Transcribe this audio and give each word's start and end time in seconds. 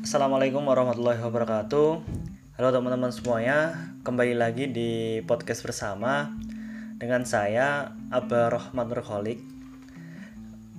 Assalamualaikum 0.00 0.64
warahmatullahi 0.64 1.20
wabarakatuh. 1.20 1.88
Halo 2.56 2.68
teman-teman 2.72 3.12
semuanya 3.12 3.76
Kembali 4.00 4.32
lagi 4.32 4.64
di 4.64 5.20
podcast 5.28 5.60
bersama 5.60 6.32
Dengan 6.96 7.28
saya 7.28 7.92
Abah 8.08 8.48
Rahmat 8.48 8.88
Nurholik 8.88 9.44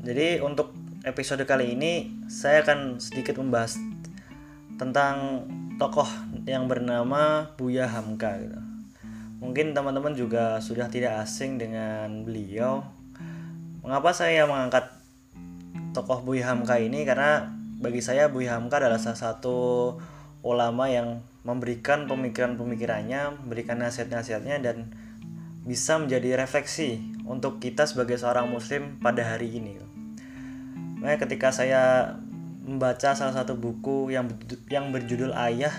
Jadi 0.02 0.41
untuk 0.41 0.73
episode 1.05 1.45
kali 1.45 1.77
ini 1.77 2.09
Saya 2.25 2.65
akan 2.65 2.97
sedikit 2.97 3.38
membahas 3.38 3.77
Tentang 4.81 5.45
tokoh 5.77 6.09
yang 6.49 6.65
bernama 6.65 7.53
Buya 7.61 7.85
Hamka 7.85 8.41
gitu. 8.41 8.57
Mungkin 9.38 9.77
teman-teman 9.77 10.17
juga 10.17 10.57
sudah 10.65 10.89
tidak 10.89 11.21
asing 11.21 11.61
dengan 11.61 12.25
beliau. 12.25 12.81
Mengapa 13.85 14.17
saya 14.17 14.49
mengangkat 14.49 14.89
tokoh 15.94 16.25
Buya 16.25 16.49
Hamka 16.49 16.81
ini? 16.81 17.05
Karena 17.05 17.60
bagi 17.81 17.99
saya 18.05 18.30
Buya 18.30 18.62
Hamka 18.62 18.77
adalah 18.77 19.02
salah 19.02 19.17
satu 19.17 19.58
ulama 20.45 20.85
yang 20.85 21.26
memberikan 21.41 22.05
pemikiran-pemikirannya, 22.05 23.41
memberikan 23.41 23.81
nasihat-nasihatnya 23.81 24.62
dan 24.62 24.94
bisa 25.66 25.98
menjadi 25.98 26.38
refleksi 26.38 27.02
untuk 27.25 27.58
kita 27.58 27.89
sebagai 27.89 28.22
seorang 28.22 28.53
muslim 28.53 29.02
pada 29.02 29.25
hari 29.25 29.58
ini. 29.58 29.81
Nah, 31.02 31.17
ketika 31.17 31.49
saya 31.49 32.13
membaca 32.62 33.17
salah 33.17 33.34
satu 33.34 33.58
buku 33.58 34.13
yang 34.13 34.30
yang 34.70 34.94
berjudul 34.94 35.34
Ayah 35.34 35.73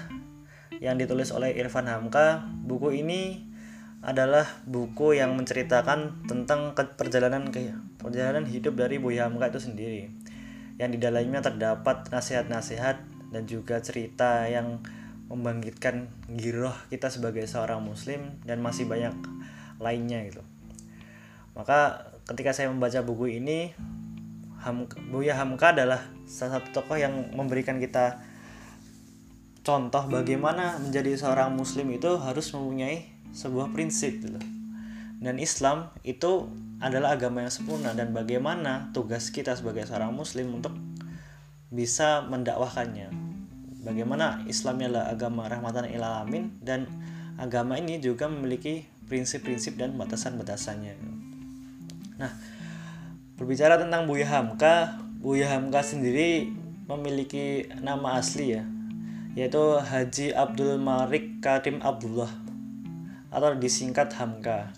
yang 0.83 0.99
ditulis 0.99 1.31
oleh 1.31 1.55
Irfan 1.55 1.87
Hamka, 1.87 2.51
buku 2.67 2.99
ini 2.99 3.47
adalah 4.03 4.51
buku 4.67 5.15
yang 5.15 5.39
menceritakan 5.39 6.27
tentang 6.27 6.75
perjalanan 6.75 7.47
perjalanan 8.03 8.43
hidup 8.51 8.75
dari 8.75 8.99
Buya 8.99 9.31
Hamka 9.31 9.55
itu 9.55 9.63
sendiri 9.63 10.22
yang 10.83 10.91
di 10.91 10.99
dalamnya 10.99 11.39
terdapat 11.39 12.11
nasihat-nasihat 12.11 13.07
dan 13.31 13.43
juga 13.47 13.79
cerita 13.79 14.51
yang 14.51 14.83
membangkitkan 15.31 16.11
giroh 16.35 16.75
kita 16.91 17.07
sebagai 17.07 17.47
seorang 17.47 17.79
muslim 17.79 18.43
dan 18.43 18.59
masih 18.59 18.91
banyak 18.91 19.15
lainnya 19.79 20.27
gitu. 20.27 20.43
Maka 21.55 22.11
ketika 22.27 22.51
saya 22.51 22.67
membaca 22.75 22.99
buku 23.07 23.39
ini 23.39 23.71
Buya 25.11 25.39
Hamka 25.39 25.75
adalah 25.75 26.03
salah 26.27 26.59
satu 26.59 26.83
tokoh 26.83 26.99
yang 26.99 27.35
memberikan 27.35 27.79
kita 27.79 28.19
contoh 29.63 30.07
bagaimana 30.11 30.79
menjadi 30.83 31.15
seorang 31.15 31.55
muslim 31.55 31.95
itu 31.95 32.19
harus 32.19 32.51
mempunyai 32.51 33.07
sebuah 33.31 33.71
prinsip 33.71 34.19
gitu. 34.19 34.62
Dan 35.23 35.39
Islam 35.39 35.95
itu 36.03 36.51
adalah 36.83 37.15
agama 37.15 37.47
yang 37.47 37.55
sempurna 37.55 37.95
dan 37.95 38.11
bagaimana 38.11 38.91
tugas 38.91 39.31
kita 39.31 39.55
sebagai 39.55 39.87
seorang 39.87 40.11
muslim 40.11 40.51
untuk 40.59 40.75
bisa 41.71 42.27
mendakwahkannya. 42.27 43.15
Bagaimana 43.87 44.43
Islam 44.51 44.83
adalah 44.83 45.15
agama 45.15 45.47
rahmatan 45.47 45.87
ilal 45.95 46.27
alamin 46.27 46.51
dan 46.59 46.91
agama 47.39 47.79
ini 47.79 48.03
juga 48.03 48.27
memiliki 48.27 48.83
prinsip-prinsip 49.07 49.79
dan 49.79 49.95
batasan-batasannya. 49.95 50.95
Nah, 52.19 52.33
berbicara 53.39 53.79
tentang 53.79 54.11
Buya 54.11 54.27
Hamka, 54.27 54.99
Buya 55.23 55.55
Hamka 55.55 55.87
sendiri 55.87 56.51
memiliki 56.91 57.71
nama 57.79 58.19
asli 58.19 58.59
ya, 58.59 58.67
yaitu 59.39 59.79
Haji 59.79 60.35
Abdul 60.35 60.83
Malik 60.83 61.39
Karim 61.39 61.79
Abdullah 61.79 62.31
atau 63.31 63.55
disingkat 63.55 64.13
Hamka. 64.19 64.75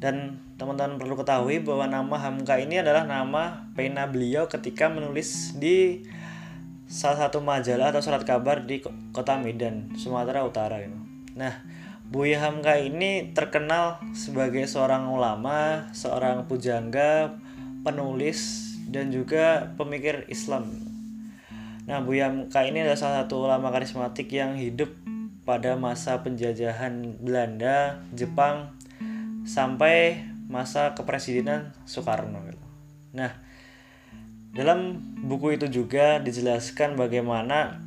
Dan 0.00 0.40
teman-teman 0.56 0.96
perlu 0.96 1.12
ketahui 1.12 1.60
bahwa 1.60 1.84
nama 1.84 2.16
Hamka 2.16 2.56
ini 2.56 2.80
adalah 2.80 3.04
nama 3.04 3.68
pena 3.76 4.08
beliau 4.08 4.48
ketika 4.48 4.88
menulis 4.88 5.52
di 5.60 6.08
salah 6.88 7.28
satu 7.28 7.44
majalah 7.44 7.92
atau 7.92 8.00
surat 8.00 8.24
kabar 8.24 8.64
di 8.64 8.80
kota 9.12 9.36
Medan, 9.36 9.92
Sumatera 9.94 10.40
Utara. 10.40 10.80
Gitu. 10.80 10.96
Nah, 11.36 11.52
Buya 12.10 12.42
Hamka 12.42 12.80
ini 12.80 13.30
terkenal 13.36 14.02
sebagai 14.16 14.66
seorang 14.66 15.06
ulama, 15.06 15.86
seorang 15.94 16.48
pujangga, 16.50 17.38
penulis, 17.86 18.72
dan 18.90 19.14
juga 19.14 19.70
pemikir 19.78 20.26
Islam. 20.26 20.66
Nah, 21.86 22.02
Buya 22.02 22.32
Hamka 22.32 22.66
ini 22.66 22.82
adalah 22.82 22.98
salah 22.98 23.16
satu 23.22 23.46
ulama 23.46 23.70
karismatik 23.70 24.26
yang 24.34 24.58
hidup 24.58 24.90
pada 25.46 25.78
masa 25.78 26.24
penjajahan 26.26 27.14
Belanda, 27.22 28.02
Jepang, 28.10 28.74
sampai 29.46 30.26
masa 30.50 30.92
kepresidenan 30.98 31.70
Soekarno. 31.86 32.42
Gitu. 32.48 32.66
Nah, 33.14 33.32
dalam 34.50 34.98
buku 35.22 35.54
itu 35.54 35.70
juga 35.70 36.18
dijelaskan 36.18 36.98
bagaimana 36.98 37.78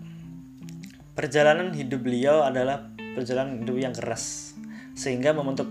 perjalanan 1.14 1.76
hidup 1.76 2.08
beliau 2.08 2.42
adalah 2.48 2.90
perjalanan 3.14 3.62
hidup 3.62 3.78
yang 3.78 3.94
keras, 3.94 4.56
sehingga 4.96 5.36
membentuk 5.36 5.70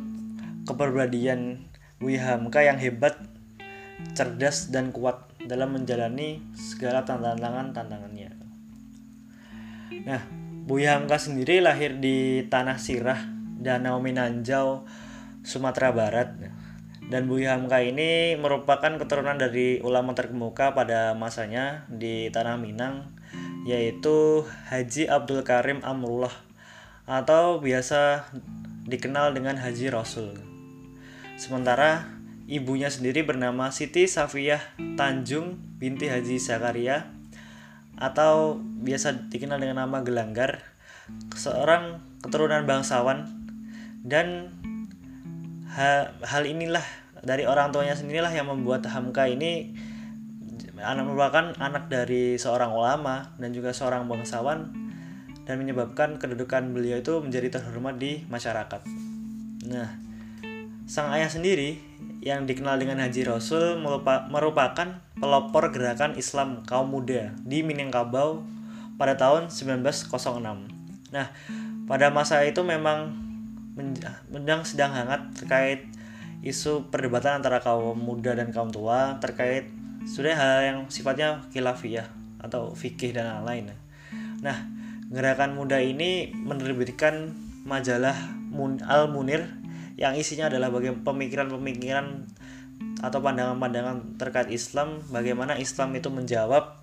kepribadian 0.69 1.65
Buya 1.98 2.34
Hamka 2.34 2.62
yang 2.62 2.78
hebat, 2.78 3.19
cerdas 4.15 4.71
dan 4.71 4.91
kuat 4.91 5.31
dalam 5.42 5.75
menjalani 5.75 6.42
segala 6.54 7.03
tantangan-tantangannya. 7.03 8.31
Nah, 10.06 10.22
Buya 10.62 10.98
Hamka 10.98 11.19
sendiri 11.19 11.59
lahir 11.59 11.98
di 11.98 12.47
tanah 12.47 12.78
Sirah, 12.78 13.19
Danau 13.59 13.98
Minanjau, 13.98 14.87
Sumatera 15.42 15.94
Barat. 15.94 16.34
Dan 17.12 17.28
Buya 17.28 17.58
Hamka 17.58 17.82
ini 17.84 18.38
merupakan 18.41 18.97
keturunan 18.97 19.36
dari 19.36 19.82
ulama 19.84 20.16
terkemuka 20.16 20.72
pada 20.72 21.12
masanya 21.12 21.84
di 21.92 22.32
Tanah 22.32 22.56
Minang, 22.56 23.12
yaitu 23.69 24.47
Haji 24.72 25.12
Abdul 25.12 25.44
Karim 25.44 25.84
Amrullah 25.84 26.32
atau 27.04 27.58
biasa 27.58 28.30
dikenal 28.86 29.34
dengan 29.34 29.58
Haji 29.58 29.92
Rasul. 29.92 30.38
Sementara 31.36 32.06
ibunya 32.47 32.88
sendiri 32.88 33.26
bernama 33.26 33.74
Siti 33.74 34.06
Safiyah 34.06 34.62
Tanjung 34.94 35.59
binti 35.82 36.06
Haji 36.06 36.38
Zakaria 36.38 37.10
atau 37.98 38.59
biasa 38.59 39.30
dikenal 39.30 39.59
dengan 39.62 39.84
nama 39.86 40.03
Gelanggar, 40.06 40.62
seorang 41.34 42.03
keturunan 42.22 42.64
bangsawan 42.66 43.26
dan 44.06 44.50
hal 45.72 46.44
inilah 46.44 46.84
dari 47.22 47.49
orang 47.49 47.72
tuanya 47.72 47.97
sendirilah 47.97 48.33
yang 48.34 48.50
membuat 48.50 48.84
Hamka 48.91 49.31
ini 49.31 49.72
anak 50.83 51.06
merupakan 51.06 51.55
anak 51.62 51.87
dari 51.87 52.34
seorang 52.34 52.75
ulama 52.75 53.31
dan 53.38 53.55
juga 53.55 53.71
seorang 53.71 54.10
bangsawan 54.10 54.75
dan 55.47 55.55
menyebabkan 55.59 56.19
kedudukan 56.19 56.75
beliau 56.75 56.99
itu 56.99 57.22
menjadi 57.22 57.59
terhormat 57.59 58.03
di 58.03 58.27
masyarakat. 58.27 58.83
Nah, 59.71 59.91
sang 60.91 61.15
ayah 61.15 61.31
sendiri 61.31 61.78
yang 62.22 62.47
dikenal 62.47 62.78
dengan 62.83 63.03
Haji 63.03 63.27
Rasul 63.27 63.78
merupakan 64.31 65.03
pelopor 65.19 65.71
gerakan 65.71 66.19
Islam 66.19 66.66
kaum 66.66 66.91
muda 66.91 67.34
di 67.47 67.62
Minangkabau 67.62 68.43
pada 68.99 69.15
tahun 69.15 69.50
1906. 69.50 70.10
Nah, 71.15 71.27
pada 71.87 72.06
masa 72.10 72.43
itu 72.43 72.62
memang 72.66 73.22
menjang 73.75 74.62
sedang 74.69 74.93
hangat 74.93 75.33
terkait 75.33 75.88
isu 76.43 76.91
perdebatan 76.91 77.41
antara 77.41 77.62
kaum 77.62 77.97
muda 77.97 78.34
dan 78.37 78.50
kaum 78.50 78.69
tua 78.69 79.16
terkait 79.22 79.71
sudah 80.05 80.34
hal 80.34 80.59
yang 80.66 80.78
sifatnya 80.91 81.47
khilafiyah 81.55 82.10
atau 82.43 82.75
fikih 82.75 83.15
dan 83.15 83.31
lain-lain. 83.47 83.71
Nah, 84.43 84.66
gerakan 85.09 85.55
muda 85.55 85.78
ini 85.78 86.34
menerbitkan 86.34 87.31
majalah 87.62 88.19
Al 88.83 89.06
Munir 89.09 89.47
yang 89.94 90.19
isinya 90.19 90.50
adalah 90.50 90.75
bagaimana 90.75 91.06
pemikiran-pemikiran 91.06 92.27
atau 92.99 93.19
pandangan-pandangan 93.22 94.19
terkait 94.19 94.50
Islam, 94.50 94.98
bagaimana 95.15 95.54
Islam 95.63 95.95
itu 95.95 96.10
menjawab 96.10 96.83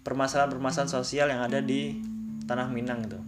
permasalahan-permasalahan 0.00 0.88
sosial 0.88 1.28
yang 1.28 1.44
ada 1.44 1.60
di 1.60 2.00
tanah 2.48 2.72
Minang 2.72 3.04
itu 3.04 3.20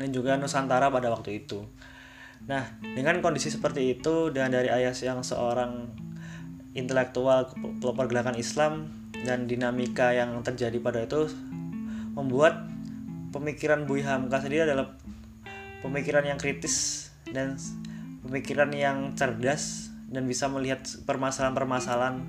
dan 0.00 0.08
juga 0.10 0.40
Nusantara 0.40 0.88
pada 0.88 1.12
waktu 1.12 1.44
itu. 1.44 1.68
Nah, 2.48 2.80
dengan 2.80 3.20
kondisi 3.20 3.52
seperti 3.52 4.00
itu 4.00 4.32
dan 4.32 4.48
dari 4.48 4.72
ayah 4.72 4.96
yang 4.96 5.20
seorang 5.20 5.92
intelektual 6.72 7.52
pelopor 7.82 8.08
gerakan 8.08 8.38
Islam 8.40 8.88
dan 9.26 9.44
dinamika 9.44 10.16
yang 10.16 10.40
terjadi 10.40 10.80
pada 10.80 11.04
itu 11.04 11.28
membuat 12.16 12.64
pemikiran 13.30 13.84
Buya 13.84 14.16
Hamka 14.16 14.40
sendiri 14.40 14.64
adalah 14.64 14.96
pemikiran 15.84 16.24
yang 16.24 16.40
kritis 16.40 17.08
dan 17.28 17.60
pemikiran 18.24 18.72
yang 18.72 19.12
cerdas 19.12 19.92
dan 20.10 20.26
bisa 20.26 20.50
melihat 20.50 20.82
permasalahan-permasalahan 21.06 22.24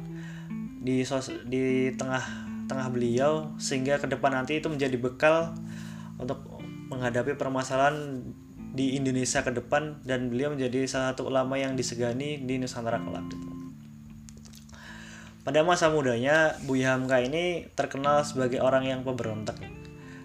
di 0.82 1.06
sos 1.06 1.34
di 1.46 1.94
tengah 1.98 2.22
tengah 2.70 2.88
beliau 2.94 3.52
sehingga 3.58 3.98
ke 3.98 4.08
depan 4.08 4.32
nanti 4.34 4.62
itu 4.62 4.70
menjadi 4.70 4.96
bekal 4.98 5.54
untuk 6.22 6.46
menghadapi 7.02 7.34
permasalahan 7.34 8.22
di 8.78 8.94
Indonesia 8.94 9.42
ke 9.42 9.50
depan 9.50 10.06
dan 10.06 10.30
beliau 10.30 10.54
menjadi 10.54 10.86
salah 10.86 11.18
satu 11.18 11.34
ulama 11.34 11.58
yang 11.58 11.74
disegani 11.74 12.38
di 12.46 12.62
Nusantara 12.62 13.02
kelak. 13.02 13.26
Pada 15.42 15.66
masa 15.66 15.90
mudanya, 15.90 16.54
Buya 16.70 16.94
Hamka 16.94 17.18
ini 17.26 17.66
terkenal 17.74 18.22
sebagai 18.22 18.62
orang 18.62 18.86
yang 18.86 19.02
pemberontak. 19.02 19.58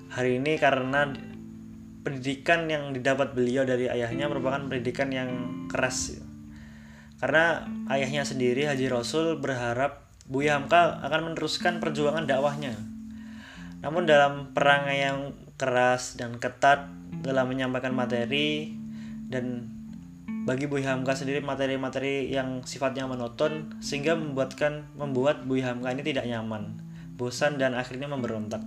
hari 0.06 0.40
ini 0.40 0.56
karena 0.56 1.12
pendidikan 2.06 2.70
yang 2.70 2.94
didapat 2.94 3.34
beliau 3.34 3.67
dari 3.67 3.90
ayahnya 3.90 4.31
merupakan 4.31 4.64
pendidikan 4.64 5.11
yang 5.11 5.29
keras 5.67 6.22
karena 7.19 7.67
ayahnya 7.90 8.22
sendiri 8.22 8.64
Haji 8.64 8.87
Rasul 8.87 9.43
berharap 9.43 10.06
Buya 10.25 10.56
Hamka 10.56 11.02
akan 11.02 11.32
meneruskan 11.32 11.82
perjuangan 11.82 12.25
dakwahnya 12.25 12.79
namun 13.82 14.06
dalam 14.06 14.55
perangai 14.55 15.05
yang 15.05 15.19
keras 15.56 16.20
dan 16.20 16.37
ketat 16.37 16.88
dalam 17.25 17.49
menyampaikan 17.49 17.97
materi 17.97 18.76
dan 19.29 19.73
bagi 20.47 20.70
Buya 20.70 20.94
Hamka 20.94 21.19
sendiri 21.19 21.43
materi-materi 21.43 22.31
yang 22.31 22.62
sifatnya 22.62 23.11
monoton 23.11 23.75
sehingga 23.82 24.14
membuatkan 24.14 24.87
membuat 24.94 25.43
Buya 25.43 25.75
Hamka 25.75 25.91
ini 25.91 26.06
tidak 26.06 26.31
nyaman, 26.31 26.79
bosan 27.19 27.58
dan 27.58 27.75
akhirnya 27.75 28.06
memberontak. 28.06 28.62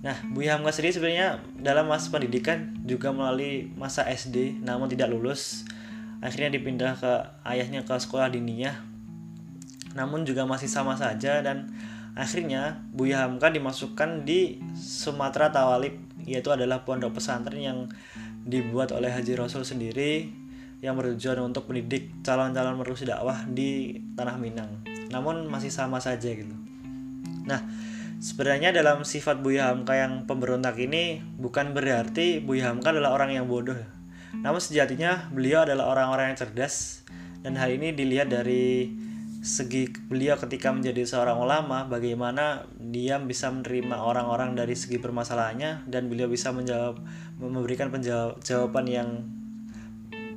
Nah, 0.00 0.16
Buya 0.30 0.56
Hamka 0.56 0.70
sendiri 0.70 0.94
sebenarnya 0.96 1.28
dalam 1.58 1.90
masa 1.90 2.08
pendidikan 2.08 2.78
juga 2.86 3.10
melalui 3.10 3.68
masa 3.74 4.06
SD 4.06 4.62
namun 4.62 4.86
tidak 4.88 5.10
lulus. 5.12 5.68
Akhirnya 6.20 6.52
dipindah 6.52 6.94
ke 7.00 7.12
ayahnya 7.48 7.82
ke 7.82 7.92
sekolah 7.96 8.30
diniyah. 8.32 8.80
Namun 9.98 10.22
juga 10.22 10.46
masih 10.46 10.70
sama 10.70 10.94
saja 10.94 11.42
dan 11.42 11.74
akhirnya 12.14 12.82
Buya 12.90 13.26
Hamka 13.26 13.50
dimasukkan 13.50 14.24
di 14.26 14.58
Sumatera 14.74 15.50
Tawalib 15.50 15.96
yaitu 16.24 16.52
adalah 16.52 16.84
pondok 16.84 17.18
pesantren 17.18 17.60
yang 17.60 17.78
dibuat 18.44 18.92
oleh 18.92 19.10
Haji 19.12 19.36
Rasul 19.36 19.66
sendiri 19.66 20.30
yang 20.80 20.96
bertujuan 20.96 21.44
untuk 21.44 21.68
mendidik 21.68 22.24
calon-calon 22.24 22.80
menerus 22.80 23.04
dakwah 23.04 23.44
di 23.44 24.00
tanah 24.16 24.40
Minang. 24.40 24.80
Namun 25.12 25.44
masih 25.48 25.68
sama 25.68 26.00
saja 26.00 26.32
gitu. 26.32 26.56
Nah, 27.44 27.60
Sebenarnya 28.20 28.68
dalam 28.68 29.00
sifat 29.00 29.40
Buya 29.40 29.72
Hamka 29.72 29.96
yang 29.96 30.28
pemberontak 30.28 30.76
ini 30.76 31.24
bukan 31.40 31.72
berarti 31.72 32.36
Buya 32.44 32.68
Hamka 32.68 32.92
adalah 32.92 33.16
orang 33.16 33.32
yang 33.32 33.48
bodoh. 33.48 33.80
Namun 34.44 34.60
sejatinya 34.60 35.32
beliau 35.32 35.64
adalah 35.64 35.88
orang-orang 35.88 36.36
yang 36.36 36.44
cerdas 36.44 37.00
dan 37.40 37.56
hal 37.56 37.72
ini 37.72 37.96
dilihat 37.96 38.28
dari 38.28 38.92
segi 39.40 39.88
beliau 39.88 40.36
ketika 40.36 40.68
menjadi 40.68 41.08
seorang 41.08 41.40
ulama 41.40 41.88
bagaimana 41.88 42.68
dia 42.76 43.16
bisa 43.16 43.48
menerima 43.48 43.96
orang-orang 43.96 44.52
dari 44.52 44.76
segi 44.76 45.00
permasalahannya 45.00 45.88
dan 45.88 46.12
beliau 46.12 46.28
bisa 46.28 46.52
menjawab 46.52 47.00
memberikan 47.40 47.88
penjawab 47.88 48.36
jawaban 48.44 48.84
yang 48.84 49.08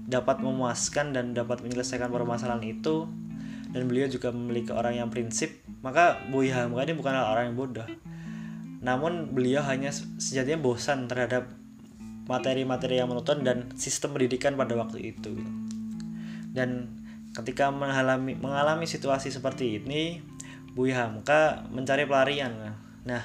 dapat 0.08 0.40
memuaskan 0.40 1.12
dan 1.12 1.36
dapat 1.36 1.60
menyelesaikan 1.64 2.08
permasalahan 2.08 2.64
itu 2.64 3.12
dan 3.74 3.90
beliau 3.90 4.06
juga 4.06 4.30
memiliki 4.30 4.70
orang 4.70 5.02
yang 5.02 5.10
prinsip, 5.10 5.66
maka 5.82 6.22
Buya 6.30 6.62
Hamka 6.62 6.86
ini 6.86 6.94
bukanlah 6.94 7.34
orang 7.34 7.52
yang 7.52 7.58
bodoh. 7.58 7.90
Namun 8.86 9.34
beliau 9.34 9.66
hanya 9.66 9.90
sejatinya 10.22 10.62
bosan 10.62 11.10
terhadap 11.10 11.50
materi-materi 12.30 13.02
yang 13.02 13.10
monoton 13.10 13.42
dan 13.42 13.74
sistem 13.74 14.14
pendidikan 14.14 14.54
pada 14.54 14.78
waktu 14.78 15.18
itu. 15.18 15.34
Dan 16.54 17.02
ketika 17.34 17.74
mengalami 17.74 18.38
mengalami 18.38 18.86
situasi 18.86 19.34
seperti 19.34 19.82
ini, 19.82 20.22
Buya 20.74 21.06
Hamka 21.06 21.66
mencari 21.70 22.06
pelarian. 22.06 22.78
Nah, 23.06 23.24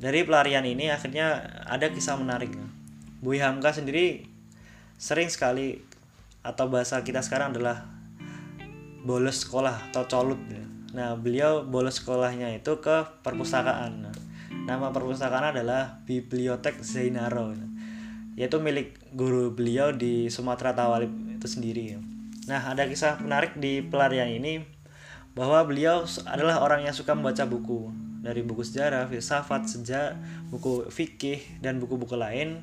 dari 0.00 0.24
pelarian 0.24 0.64
ini 0.64 0.88
akhirnya 0.92 1.42
ada 1.68 1.88
kisah 1.88 2.16
menarik. 2.16 2.52
Buya 3.20 3.52
Hamka 3.52 3.72
sendiri 3.76 4.24
sering 5.00 5.32
sekali 5.32 5.80
atau 6.40 6.72
bahasa 6.72 7.00
kita 7.04 7.20
sekarang 7.20 7.52
adalah 7.56 7.84
bolos 9.04 9.48
sekolah 9.48 9.92
atau 9.92 10.04
colut 10.08 10.40
nah 10.90 11.14
beliau 11.14 11.62
bolos 11.62 12.02
sekolahnya 12.02 12.52
itu 12.52 12.82
ke 12.82 13.22
perpustakaan 13.22 14.10
nama 14.66 14.90
perpustakaan 14.90 15.54
adalah 15.54 16.02
Bibliotek 16.04 16.82
Zainaro 16.82 17.54
yaitu 18.34 18.58
milik 18.58 18.98
guru 19.14 19.54
beliau 19.54 19.94
di 19.94 20.26
Sumatera 20.28 20.74
Tawalib 20.74 21.12
itu 21.30 21.46
sendiri 21.46 21.96
nah 22.50 22.58
ada 22.66 22.82
kisah 22.90 23.22
menarik 23.22 23.54
di 23.54 23.78
pelarian 23.78 24.26
ini 24.26 24.66
bahwa 25.38 25.62
beliau 25.62 26.02
adalah 26.26 26.58
orang 26.58 26.82
yang 26.82 26.94
suka 26.94 27.14
membaca 27.14 27.46
buku. 27.46 27.90
Dari 28.20 28.44
buku 28.44 28.60
sejarah, 28.60 29.08
filsafat, 29.08 29.64
sejak, 29.64 30.18
buku 30.52 30.90
fikih 30.92 31.40
dan 31.64 31.80
buku-buku 31.80 32.18
lain. 32.18 32.60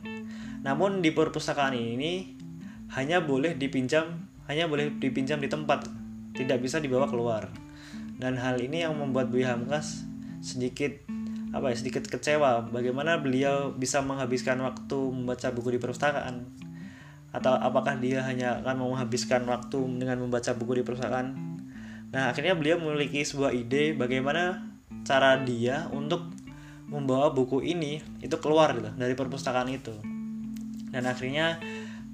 Namun 0.61 1.01
di 1.01 1.09
perpustakaan 1.09 1.73
ini 1.73 2.37
hanya 2.93 3.25
boleh 3.25 3.57
dipinjam, 3.57 4.29
hanya 4.45 4.69
boleh 4.69 4.93
dipinjam 5.01 5.41
di 5.41 5.49
tempat 5.49 5.89
tidak 6.37 6.61
bisa 6.61 6.77
dibawa 6.77 7.09
keluar. 7.09 7.49
Dan 8.21 8.37
hal 8.37 8.61
ini 8.61 8.85
yang 8.85 8.93
membuat 8.93 9.33
Buya 9.33 9.57
Hamkas 9.57 10.05
sedikit 10.45 10.93
apa 11.55 11.71
ya 11.73 11.75
sedikit 11.79 12.03
kecewa 12.05 12.69
bagaimana 12.69 13.23
beliau 13.23 13.71
bisa 13.71 14.03
menghabiskan 14.03 14.59
waktu 14.61 14.99
membaca 15.09 15.47
buku 15.55 15.73
di 15.73 15.79
perpustakaan 15.79 16.66
atau 17.35 17.53
apakah 17.53 17.99
dia 17.99 18.23
hanya 18.23 18.63
akan 18.63 18.87
menghabiskan 18.87 19.43
waktu 19.45 19.77
dengan 19.99 20.23
membaca 20.23 20.55
buku 20.55 20.79
di 20.79 20.83
perpustakaan 20.83 21.35
nah 22.07 22.31
akhirnya 22.31 22.55
beliau 22.55 22.79
memiliki 22.79 23.23
sebuah 23.23 23.51
ide 23.51 23.91
bagaimana 23.93 24.63
cara 25.03 25.39
dia 25.43 25.87
untuk 25.95 26.27
membawa 26.87 27.31
buku 27.35 27.63
ini 27.63 27.99
itu 28.23 28.35
keluar 28.39 28.75
gitu 28.75 28.91
dari 28.95 29.13
perpustakaan 29.13 29.69
itu. 29.71 29.95
Dan 30.87 31.03
akhirnya 31.03 31.59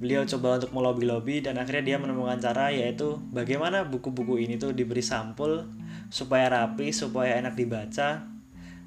beliau 0.02 0.26
coba 0.26 0.58
untuk 0.58 0.74
melobi-lobi 0.74 1.46
dan 1.46 1.62
akhirnya 1.62 1.94
dia 1.94 1.98
menemukan 2.02 2.42
cara 2.42 2.74
yaitu 2.74 3.22
bagaimana 3.30 3.86
buku-buku 3.86 4.42
ini 4.42 4.58
tuh 4.58 4.74
diberi 4.74 5.06
sampul 5.06 5.70
supaya 6.10 6.50
rapi, 6.50 6.90
supaya 6.90 7.38
enak 7.38 7.54
dibaca. 7.54 8.26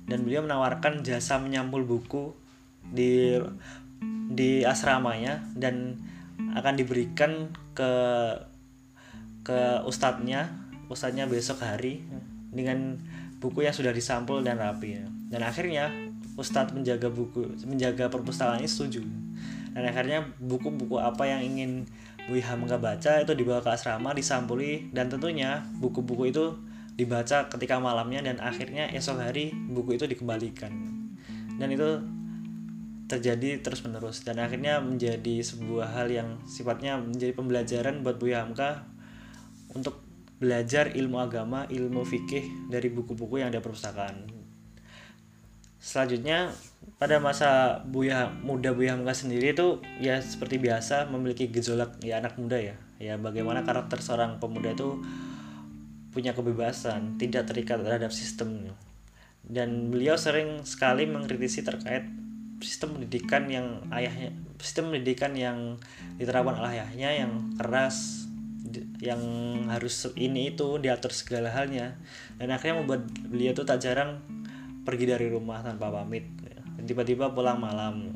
Dan 0.07 0.23
beliau 0.23 0.47
menawarkan 0.47 1.03
jasa 1.03 1.39
menyampul 1.39 1.83
buku 1.83 2.35
di 2.87 3.39
di 4.27 4.63
asramanya 4.67 5.43
dan 5.55 5.99
akan 6.37 6.75
diberikan 6.77 7.53
ke 7.77 7.93
ke 9.47 9.61
ustadznya 9.87 10.51
ustadznya 10.91 11.31
besok 11.31 11.63
hari 11.63 12.03
dengan 12.51 12.99
buku 13.39 13.63
yang 13.63 13.75
sudah 13.75 13.93
disampul 13.95 14.43
dan 14.43 14.59
rapi. 14.59 15.03
Dan 15.31 15.43
akhirnya 15.43 15.91
ustadz 16.39 16.75
menjaga 16.75 17.11
buku 17.11 17.57
menjaga 17.67 18.11
perpustakaan 18.11 18.63
ini 18.63 18.71
setuju. 18.71 19.03
Dan 19.77 19.85
akhirnya 19.85 20.25
buku-buku 20.41 20.97
apa 20.97 21.29
yang 21.29 21.45
ingin 21.45 21.85
Bu 22.27 22.41
Hamka 22.41 22.81
baca 22.81 23.23
itu 23.23 23.33
dibawa 23.37 23.61
ke 23.63 23.71
asrama 23.71 24.11
disampuli 24.17 24.91
dan 24.91 25.07
tentunya 25.07 25.63
buku-buku 25.79 26.33
itu 26.33 26.59
dibaca 26.97 27.47
ketika 27.53 27.77
malamnya 27.77 28.25
dan 28.25 28.41
akhirnya 28.41 28.89
esok 28.91 29.21
hari 29.21 29.53
buku 29.53 30.01
itu 30.01 30.09
dikembalikan. 30.09 30.73
Dan 31.61 31.69
itu 31.71 32.03
terjadi 33.07 33.63
terus 33.63 33.87
menerus 33.87 34.27
dan 34.27 34.43
akhirnya 34.43 34.83
menjadi 34.83 35.43
sebuah 35.43 35.95
hal 35.95 36.11
yang 36.11 36.43
sifatnya 36.47 36.99
menjadi 36.99 37.33
pembelajaran 37.39 38.03
buat 38.03 38.19
Bu 38.19 38.35
Hamka 38.35 38.83
untuk 39.71 40.03
belajar 40.37 40.93
ilmu 40.93 41.23
agama, 41.23 41.65
ilmu 41.71 42.05
fikih 42.05 42.69
dari 42.69 42.93
buku-buku 42.93 43.41
yang 43.41 43.49
ada 43.55 43.63
perpustakaan. 43.63 44.27
Selanjutnya 45.81 46.51
pada 46.99 47.23
masa 47.23 47.81
Buya 47.87 48.35
muda 48.43 48.75
Buya 48.75 48.99
Hamka 48.99 49.15
sendiri 49.15 49.55
itu 49.55 49.79
ya 50.03 50.19
seperti 50.19 50.59
biasa 50.59 51.07
memiliki 51.07 51.47
gejolak 51.47 52.03
ya 52.03 52.19
anak 52.19 52.35
muda 52.37 52.59
ya. 52.59 52.75
Ya 52.99 53.15
bagaimana 53.21 53.63
karakter 53.63 54.03
seorang 54.03 54.43
pemuda 54.43 54.75
itu 54.75 54.99
punya 56.11 56.33
kebebasan 56.33 57.21
tidak 57.21 57.47
terikat 57.53 57.85
terhadap 57.85 58.09
sistem 58.09 58.73
dan 59.47 59.93
beliau 59.93 60.19
sering 60.19 60.65
sekali 60.67 61.07
mengkritisi 61.07 61.63
terkait 61.63 62.09
sistem 62.61 62.97
pendidikan 62.97 63.49
yang 63.51 63.85
ayahnya 63.93 64.33
sistem 64.57 64.93
pendidikan 64.93 65.37
yang 65.37 65.77
diterapkan 66.17 66.57
oleh 66.57 66.81
ayahnya 66.81 67.11
yang 67.25 67.33
keras 67.61 68.27
yang 68.99 69.21
harus 69.71 70.11
ini 70.19 70.57
itu 70.57 70.81
diatur 70.81 71.13
segala 71.13 71.53
halnya. 71.53 71.97
Dan 72.37 72.53
akhirnya 72.53 72.83
membuat 72.83 73.07
beliau 73.29 73.53
tuh 73.55 73.69
tak 73.69 73.85
jarang 73.85 74.21
pergi 74.83 75.07
dari 75.07 75.27
rumah 75.31 75.63
tanpa 75.63 75.93
pamit. 75.93 76.27
Tiba-tiba 76.83 77.33
pulang 77.33 77.59
malam. 77.61 78.11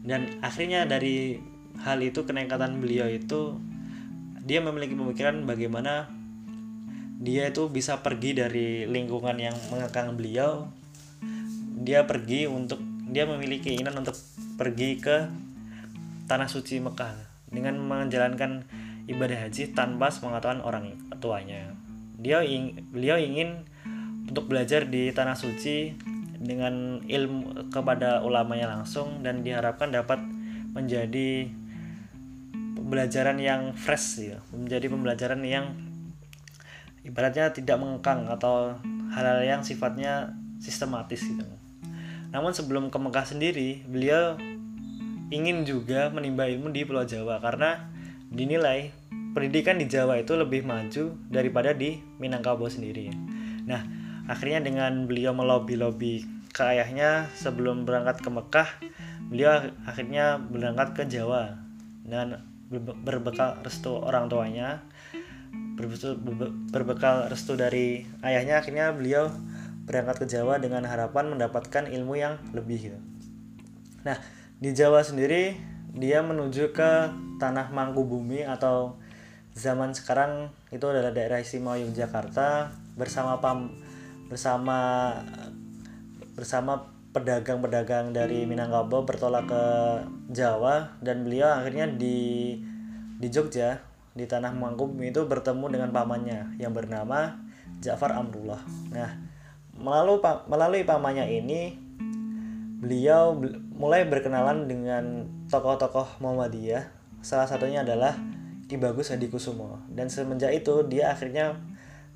Dan 0.00 0.40
akhirnya 0.40 0.88
dari 0.88 1.36
hal 1.80 2.00
itu 2.00 2.24
kenekatan 2.24 2.80
beliau 2.80 3.08
itu 3.08 3.56
dia 4.40 4.60
memiliki 4.64 4.96
pemikiran 4.96 5.44
bagaimana 5.44 6.08
dia 7.20 7.52
itu 7.52 7.68
bisa 7.68 8.00
pergi 8.00 8.32
dari 8.32 8.88
lingkungan 8.88 9.36
yang 9.36 9.56
mengekang 9.68 10.16
beliau. 10.16 10.72
Dia 11.80 12.04
pergi 12.08 12.48
untuk 12.48 12.89
dia 13.10 13.26
memiliki 13.26 13.74
keinginan 13.74 14.00
untuk 14.00 14.14
pergi 14.54 15.02
ke 15.02 15.26
tanah 16.30 16.46
suci 16.46 16.78
Mekah 16.78 17.10
dengan 17.50 17.74
menjalankan 17.82 18.62
ibadah 19.10 19.50
haji 19.50 19.74
tanpa 19.74 20.14
sepengetahuan 20.14 20.62
orang 20.62 20.94
tuanya. 21.18 21.74
Dia 22.22 22.46
ing, 22.46 22.86
beliau 22.94 23.18
ingin 23.18 23.66
untuk 24.30 24.46
belajar 24.46 24.86
di 24.86 25.10
tanah 25.10 25.34
suci 25.34 25.98
dengan 26.40 27.02
ilmu 27.04 27.68
kepada 27.68 28.22
ulamanya 28.22 28.78
langsung 28.78 29.26
dan 29.26 29.42
diharapkan 29.42 29.90
dapat 29.90 30.22
menjadi 30.70 31.50
pembelajaran 32.78 33.36
yang 33.42 33.76
fresh 33.76 34.22
ya 34.24 34.38
menjadi 34.54 34.88
pembelajaran 34.88 35.42
yang 35.44 35.76
ibaratnya 37.04 37.52
tidak 37.52 37.76
mengekang 37.76 38.24
atau 38.30 38.80
hal-hal 39.12 39.44
yang 39.44 39.60
sifatnya 39.60 40.32
sistematis 40.62 41.20
gitu 41.20 41.44
namun 42.30 42.54
sebelum 42.54 42.88
ke 42.90 42.98
Mekah 42.98 43.26
sendiri 43.26 43.82
beliau 43.86 44.38
ingin 45.30 45.62
juga 45.62 46.10
menimba 46.10 46.46
ilmu 46.46 46.74
di 46.74 46.82
Pulau 46.82 47.06
Jawa 47.06 47.38
karena 47.38 47.90
dinilai 48.30 48.90
pendidikan 49.34 49.78
di 49.78 49.86
Jawa 49.86 50.18
itu 50.18 50.34
lebih 50.34 50.66
maju 50.66 51.14
daripada 51.30 51.70
di 51.70 52.02
Minangkabau 52.18 52.66
sendiri. 52.66 53.10
Nah 53.66 53.82
akhirnya 54.26 54.62
dengan 54.62 55.06
beliau 55.06 55.34
melobi-lobi 55.34 56.26
ke 56.50 56.62
ayahnya 56.66 57.30
sebelum 57.38 57.86
berangkat 57.86 58.22
ke 58.22 58.30
Mekah 58.30 58.68
beliau 59.30 59.70
akhirnya 59.86 60.38
berangkat 60.42 60.88
ke 60.98 61.02
Jawa 61.06 61.58
dan 62.06 62.42
berbekal 63.06 63.62
restu 63.62 63.94
orang 63.94 64.26
tuanya 64.30 64.82
berbekal 66.70 67.30
restu 67.32 67.56
dari 67.56 68.04
ayahnya. 68.20 68.60
Akhirnya 68.60 68.92
beliau 68.92 69.32
berangkat 69.90 70.22
ke 70.22 70.26
Jawa 70.30 70.62
dengan 70.62 70.86
harapan 70.86 71.34
mendapatkan 71.34 71.90
ilmu 71.90 72.14
yang 72.14 72.38
lebih 72.54 72.78
gitu. 72.78 72.98
Nah, 74.06 74.14
di 74.62 74.70
Jawa 74.70 75.02
sendiri 75.02 75.58
dia 75.90 76.22
menuju 76.22 76.70
ke 76.70 77.10
tanah 77.42 77.74
Mangkubumi 77.74 78.46
atau 78.46 78.94
zaman 79.58 79.90
sekarang 79.90 80.54
itu 80.70 80.86
adalah 80.86 81.10
daerah 81.10 81.42
istimewa 81.42 81.74
Yogyakarta 81.74 82.70
bersama 82.94 83.42
pam 83.42 83.74
bersama 84.30 85.10
bersama 86.38 86.86
pedagang-pedagang 87.10 88.14
dari 88.14 88.46
Minangkabau 88.46 89.02
bertolak 89.02 89.50
ke 89.50 89.64
Jawa 90.30 90.94
dan 91.02 91.26
beliau 91.26 91.50
akhirnya 91.50 91.90
di 91.90 92.54
di 93.18 93.26
Jogja 93.26 93.82
di 94.14 94.30
tanah 94.30 94.54
Mangkubumi 94.54 95.10
itu 95.10 95.26
bertemu 95.26 95.66
dengan 95.66 95.90
pamannya 95.90 96.54
yang 96.62 96.70
bernama 96.70 97.34
Ja'far 97.82 98.14
Amrullah. 98.14 98.62
Nah, 98.94 99.29
melalui 99.80 100.20
melalui 100.46 100.82
pamannya 100.84 101.26
ini 101.26 101.74
beliau 102.80 103.36
mulai 103.76 104.04
berkenalan 104.08 104.68
dengan 104.68 105.28
tokoh-tokoh 105.48 106.20
Muhammadiyah. 106.20 106.92
Salah 107.20 107.48
satunya 107.48 107.84
adalah 107.84 108.16
Ki 108.68 108.80
Bagus 108.80 109.12
Hadi 109.12 109.28
Kusumo. 109.28 109.80
Dan 109.88 110.08
semenjak 110.12 110.52
itu 110.52 110.84
dia 110.88 111.12
akhirnya 111.12 111.60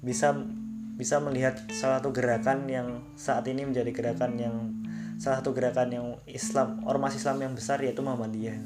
bisa 0.05 0.37
bisa 0.95 1.19
melihat 1.19 1.59
salah 1.75 1.99
satu 1.99 2.15
gerakan 2.15 2.71
yang 2.71 3.03
saat 3.19 3.45
ini 3.51 3.67
menjadi 3.67 3.91
gerakan 3.91 4.39
yang 4.39 4.57
salah 5.19 5.43
satu 5.43 5.51
gerakan 5.51 5.89
yang 5.91 6.07
Islam 6.29 6.85
ormas 6.87 7.19
Islam 7.19 7.43
yang 7.43 7.53
besar 7.57 7.81
yaitu 7.83 8.01
Muhammadiyah. 8.05 8.61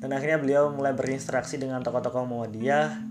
Dan 0.00 0.16
akhirnya 0.16 0.40
beliau 0.40 0.72
mulai 0.72 0.96
berinteraksi 0.96 1.60
dengan 1.60 1.84
tokoh-tokoh 1.84 2.24
Muhammadiyah 2.24 3.09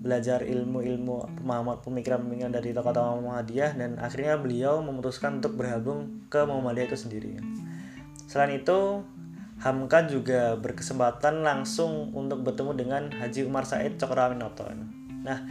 belajar 0.00 0.40
ilmu-ilmu 0.40 1.44
pemahaman 1.44 1.84
pemikiran-pemikiran 1.84 2.56
dari 2.56 2.72
tokoh-tokoh 2.72 3.20
Muhammadiyah 3.20 3.76
dan 3.76 4.00
akhirnya 4.00 4.40
beliau 4.40 4.80
memutuskan 4.80 5.44
untuk 5.44 5.60
bergabung 5.60 6.24
ke 6.32 6.40
Muhammadiyah 6.40 6.88
itu 6.88 6.96
sendiri. 6.96 7.36
Selain 8.24 8.56
itu, 8.56 9.04
Hamka 9.60 10.08
juga 10.08 10.56
berkesempatan 10.56 11.44
langsung 11.44 12.16
untuk 12.16 12.40
bertemu 12.40 12.72
dengan 12.72 13.02
Haji 13.12 13.44
Umar 13.44 13.68
Said 13.68 14.00
Cokrawinoto. 14.00 14.72
Nah, 15.20 15.44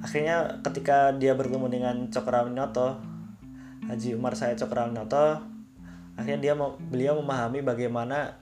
akhirnya 0.00 0.56
ketika 0.64 1.12
dia 1.12 1.36
bertemu 1.36 1.68
dengan 1.68 1.96
Cokrawinoto, 2.08 2.96
Haji 3.92 4.16
Umar 4.16 4.40
Said 4.40 4.56
Cokrawinoto, 4.56 5.36
akhirnya 6.16 6.40
dia 6.40 6.54
beliau 6.88 7.20
memahami 7.20 7.60
bagaimana 7.60 8.39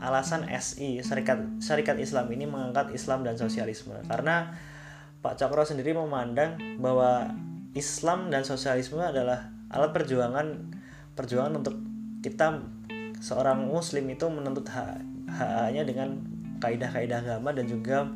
alasan 0.00 0.48
SI 0.48 1.00
Syarikat 1.02 1.60
Syarikat 1.60 1.96
Islam 1.98 2.30
ini 2.32 2.48
mengangkat 2.48 2.92
Islam 2.94 3.24
dan 3.26 3.36
sosialisme 3.36 3.96
karena 4.06 4.54
Pak 5.22 5.38
Cokro 5.38 5.62
sendiri 5.62 5.94
memandang 5.94 6.58
bahwa 6.82 7.30
Islam 7.72 8.28
dan 8.28 8.44
sosialisme 8.44 9.00
adalah 9.00 9.48
alat 9.72 9.94
perjuangan 9.94 10.76
perjuangan 11.16 11.54
untuk 11.62 11.76
kita 12.20 12.60
seorang 13.22 13.64
muslim 13.70 14.10
itu 14.10 14.26
menuntut 14.28 14.66
hak 14.68 14.98
haknya 15.32 15.82
dengan 15.86 16.20
kaidah-kaidah 16.60 17.24
agama 17.24 17.50
dan 17.54 17.66
juga 17.66 18.06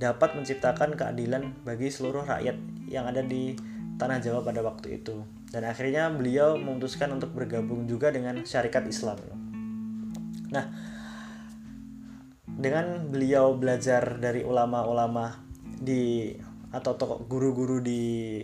dapat 0.00 0.34
menciptakan 0.34 0.98
keadilan 0.98 1.54
bagi 1.62 1.88
seluruh 1.88 2.26
rakyat 2.26 2.56
yang 2.90 3.06
ada 3.06 3.22
di 3.22 3.54
tanah 3.96 4.18
Jawa 4.18 4.42
pada 4.42 4.60
waktu 4.60 5.00
itu. 5.00 5.22
Dan 5.54 5.64
akhirnya 5.64 6.10
beliau 6.10 6.58
memutuskan 6.58 7.14
untuk 7.14 7.30
bergabung 7.30 7.86
juga 7.86 8.10
dengan 8.10 8.42
syarikat 8.42 8.90
Islam. 8.90 9.22
Nah, 10.54 10.70
dengan 12.46 13.10
beliau 13.10 13.58
belajar 13.58 14.22
dari 14.22 14.46
ulama-ulama 14.46 15.42
di 15.58 16.30
atau 16.70 16.94
tokoh 16.94 17.26
guru-guru 17.26 17.82
di 17.82 18.38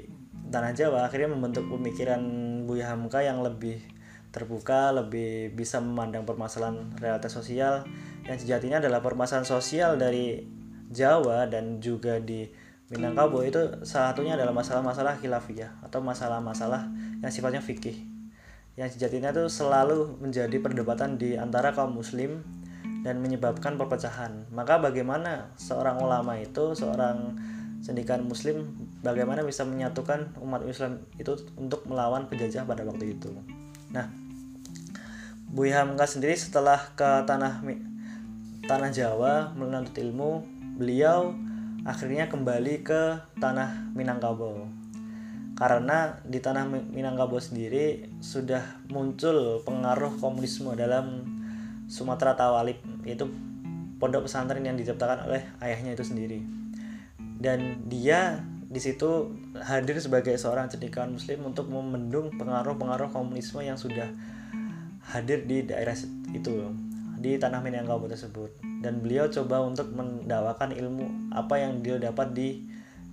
tanah 0.51 0.75
Jawa 0.75 1.07
akhirnya 1.07 1.31
membentuk 1.31 1.71
pemikiran 1.71 2.23
Buya 2.67 2.91
Hamka 2.91 3.23
yang 3.23 3.43
lebih 3.47 3.79
terbuka, 4.35 4.91
lebih 4.95 5.55
bisa 5.55 5.79
memandang 5.79 6.27
permasalahan 6.27 6.95
realitas 6.99 7.35
sosial 7.35 7.87
yang 8.27 8.39
sejatinya 8.39 8.79
adalah 8.83 9.03
permasalahan 9.03 9.47
sosial 9.47 9.99
dari 9.99 10.43
Jawa 10.91 11.47
dan 11.47 11.79
juga 11.79 12.19
di 12.19 12.47
Minangkabau. 12.91 13.47
Itu 13.47 13.87
salah 13.87 14.11
satunya 14.11 14.35
adalah 14.35 14.51
masalah-masalah 14.51 15.23
khilafiyah 15.23 15.87
atau 15.87 16.03
masalah-masalah 16.03 16.91
yang 17.23 17.31
sifatnya 17.31 17.63
fikih 17.63 18.10
yang 18.79 18.89
sejatinya 18.91 19.35
itu 19.35 19.51
selalu 19.51 20.21
menjadi 20.23 20.57
perdebatan 20.63 21.19
di 21.19 21.35
antara 21.35 21.75
kaum 21.75 21.97
muslim 21.97 22.43
dan 23.03 23.19
menyebabkan 23.19 23.81
perpecahan. 23.81 24.47
Maka 24.53 24.79
bagaimana 24.79 25.51
seorang 25.57 25.99
ulama 25.99 26.37
itu, 26.39 26.77
seorang 26.77 27.35
sendikan 27.81 28.23
muslim 28.29 28.77
bagaimana 29.01 29.41
bisa 29.41 29.65
menyatukan 29.65 30.37
umat 30.45 30.61
Islam 30.69 31.01
itu 31.17 31.33
untuk 31.57 31.89
melawan 31.89 32.29
penjajah 32.29 32.69
pada 32.69 32.85
waktu 32.85 33.17
itu. 33.17 33.33
Nah, 33.91 34.07
Buya 35.51 35.83
Hamka 35.83 36.07
sendiri 36.07 36.37
setelah 36.37 36.79
ke 36.95 37.25
tanah 37.27 37.65
tanah 38.69 38.91
Jawa 38.93 39.51
menuntut 39.57 39.97
ilmu, 39.99 40.45
beliau 40.79 41.35
akhirnya 41.83 42.29
kembali 42.29 42.85
ke 42.85 43.19
tanah 43.41 43.91
Minangkabau 43.97 44.80
karena 45.61 46.17
di 46.25 46.41
tanah 46.41 46.65
Minangkabau 46.73 47.37
sendiri 47.37 48.09
sudah 48.25 48.81
muncul 48.89 49.61
pengaruh 49.61 50.17
komunisme 50.17 50.73
dalam 50.73 51.29
Sumatera 51.85 52.33
Tawalib 52.33 52.81
yaitu 53.05 53.29
pondok 54.01 54.25
pesantren 54.25 54.65
yang 54.65 54.81
diciptakan 54.81 55.29
oleh 55.29 55.45
ayahnya 55.61 55.93
itu 55.93 56.01
sendiri. 56.01 56.41
Dan 57.21 57.85
dia 57.93 58.41
di 58.73 58.81
situ 58.81 59.37
hadir 59.61 60.01
sebagai 60.01 60.33
seorang 60.41 60.73
cendekiawan 60.73 61.13
muslim 61.13 61.53
untuk 61.53 61.69
memendung 61.69 62.33
pengaruh-pengaruh 62.41 63.13
komunisme 63.13 63.61
yang 63.61 63.77
sudah 63.77 64.09
hadir 65.13 65.45
di 65.45 65.69
daerah 65.69 65.93
itu 66.33 66.73
di 67.21 67.37
tanah 67.37 67.61
Minangkabau 67.61 68.09
tersebut. 68.09 68.65
Dan 68.81 69.05
beliau 69.05 69.29
coba 69.29 69.61
untuk 69.61 69.93
mendakwakan 69.93 70.73
ilmu 70.73 71.37
apa 71.37 71.61
yang 71.61 71.85
dia 71.85 72.01
dapat 72.01 72.33
di 72.33 72.65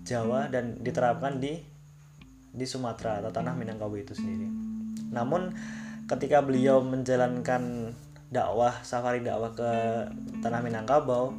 Jawa 0.08 0.48
dan 0.48 0.80
diterapkan 0.80 1.44
di 1.44 1.76
di 2.52 2.66
Sumatera 2.68 3.20
atau 3.24 3.32
tanah 3.32 3.54
Minangkabau 3.56 4.00
itu 4.00 4.16
sendiri. 4.16 4.48
Namun 5.12 5.56
ketika 6.08 6.44
beliau 6.44 6.84
menjalankan 6.84 7.94
dakwah 8.28 8.84
safari 8.84 9.24
dakwah 9.24 9.56
ke 9.56 9.72
tanah 10.44 10.60
Minangkabau, 10.64 11.36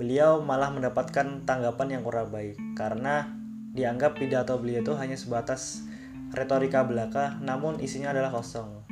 beliau 0.00 0.40
malah 0.40 0.72
mendapatkan 0.72 1.44
tanggapan 1.44 2.00
yang 2.00 2.02
kurang 2.04 2.32
baik 2.32 2.56
karena 2.72 3.28
dianggap 3.76 4.16
pidato 4.18 4.56
beliau 4.56 4.82
itu 4.82 4.96
hanya 4.96 5.14
sebatas 5.14 5.84
retorika 6.32 6.82
belaka 6.86 7.36
namun 7.44 7.78
isinya 7.82 8.16
adalah 8.16 8.32
kosong. 8.32 8.86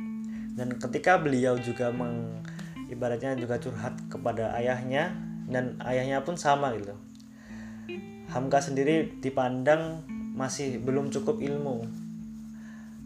Dan 0.53 0.75
ketika 0.75 1.15
beliau 1.15 1.55
juga 1.55 1.89
meng, 1.89 2.43
ibaratnya 2.91 3.31
juga 3.39 3.57
curhat 3.63 3.95
kepada 4.11 4.51
ayahnya 4.59 5.15
dan 5.47 5.79
ayahnya 5.81 6.21
pun 6.21 6.35
sama 6.35 6.75
gitu. 6.75 6.93
Hamka 8.29 8.61
sendiri 8.61 9.17
dipandang 9.23 10.05
masih 10.39 10.79
belum 10.79 11.11
cukup 11.11 11.43
ilmu. 11.43 11.83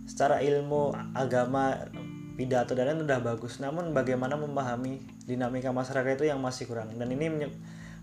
Secara 0.06 0.46
ilmu 0.46 0.94
agama 1.18 1.90
pidato 2.38 2.78
dan 2.78 2.94
lain 2.94 3.10
udah 3.10 3.26
bagus. 3.26 3.58
Namun 3.58 3.90
bagaimana 3.90 4.38
memahami 4.38 5.02
dinamika 5.26 5.74
masyarakat 5.74 6.22
itu 6.22 6.30
yang 6.30 6.38
masih 6.38 6.70
kurang. 6.70 6.94
Dan 6.94 7.10
ini 7.10 7.50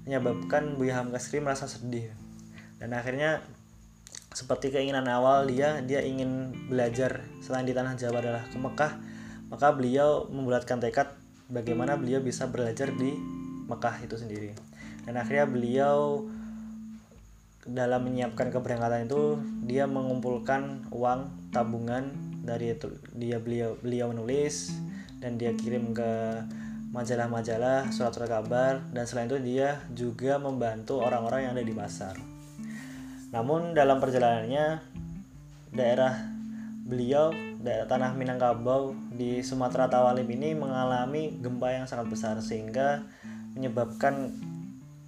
menyebabkan 0.03 0.75
Buya 0.75 0.99
Hamka 0.99 1.23
Sri 1.23 1.39
merasa 1.39 1.71
sedih. 1.71 2.11
Dan 2.83 2.91
akhirnya 2.91 3.39
seperti 4.35 4.75
keinginan 4.75 5.07
awal 5.11 5.47
dia 5.51 5.83
dia 5.83 6.03
ingin 6.07 6.55
belajar 6.71 7.23
selain 7.43 7.67
di 7.67 7.75
tanah 7.75 7.95
Jawa 7.95 8.19
adalah 8.19 8.43
ke 8.51 8.59
Mekah. 8.59 8.93
Maka 9.47 9.75
beliau 9.75 10.27
membulatkan 10.27 10.83
tekad 10.83 11.15
bagaimana 11.47 11.95
beliau 11.95 12.19
bisa 12.19 12.51
belajar 12.51 12.91
di 12.91 13.15
Mekah 13.71 14.03
itu 14.03 14.19
sendiri. 14.19 14.51
Dan 15.07 15.19
akhirnya 15.19 15.47
beliau 15.47 16.27
dalam 17.69 18.09
menyiapkan 18.09 18.49
keberangkatan 18.49 19.05
itu 19.05 19.37
dia 19.69 19.85
mengumpulkan 19.85 20.89
uang 20.93 21.53
tabungan 21.53 22.09
dari 22.41 22.73
itu 22.73 22.89
dia 23.13 23.37
beliau 23.37 23.77
beliau 23.85 24.09
menulis 24.17 24.73
dan 25.21 25.37
dia 25.37 25.53
kirim 25.53 25.93
ke 25.93 26.41
majalah-majalah 26.91 27.93
surat-surat 27.95 28.27
kabar 28.27 28.83
dan 28.91 29.05
selain 29.07 29.31
itu 29.31 29.39
dia 29.39 29.79
juga 29.95 30.41
membantu 30.43 30.99
orang-orang 30.99 31.47
yang 31.47 31.53
ada 31.55 31.63
di 31.63 31.75
pasar. 31.77 32.19
Namun 33.31 33.79
dalam 33.79 34.03
perjalanannya 34.03 34.83
daerah 35.71 36.19
beliau 36.83 37.31
daerah 37.63 37.87
tanah 37.87 38.19
Minangkabau 38.19 38.91
di 39.15 39.39
Sumatera 39.47 39.87
Tawalim 39.87 40.27
ini 40.27 40.59
mengalami 40.59 41.39
gempa 41.39 41.71
yang 41.71 41.87
sangat 41.87 42.11
besar 42.11 42.35
sehingga 42.43 43.07
menyebabkan 43.55 44.35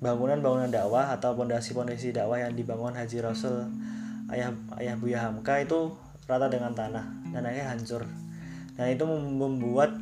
bangunan-bangunan 0.02 0.68
dakwah 0.74 1.14
atau 1.14 1.38
pondasi-pondasi 1.38 2.10
dakwah 2.10 2.42
yang 2.42 2.58
dibangun 2.58 2.98
Haji 2.98 3.22
Rasul 3.22 3.70
ayah 4.34 4.50
ayah 4.82 4.98
Buya 4.98 5.30
Hamka 5.30 5.62
itu 5.62 5.94
rata 6.26 6.50
dengan 6.50 6.74
tanah 6.74 7.06
dan 7.30 7.46
akhirnya 7.46 7.70
hancur. 7.70 8.02
Dan 8.74 8.98
itu 8.98 9.04
membuat 9.06 9.94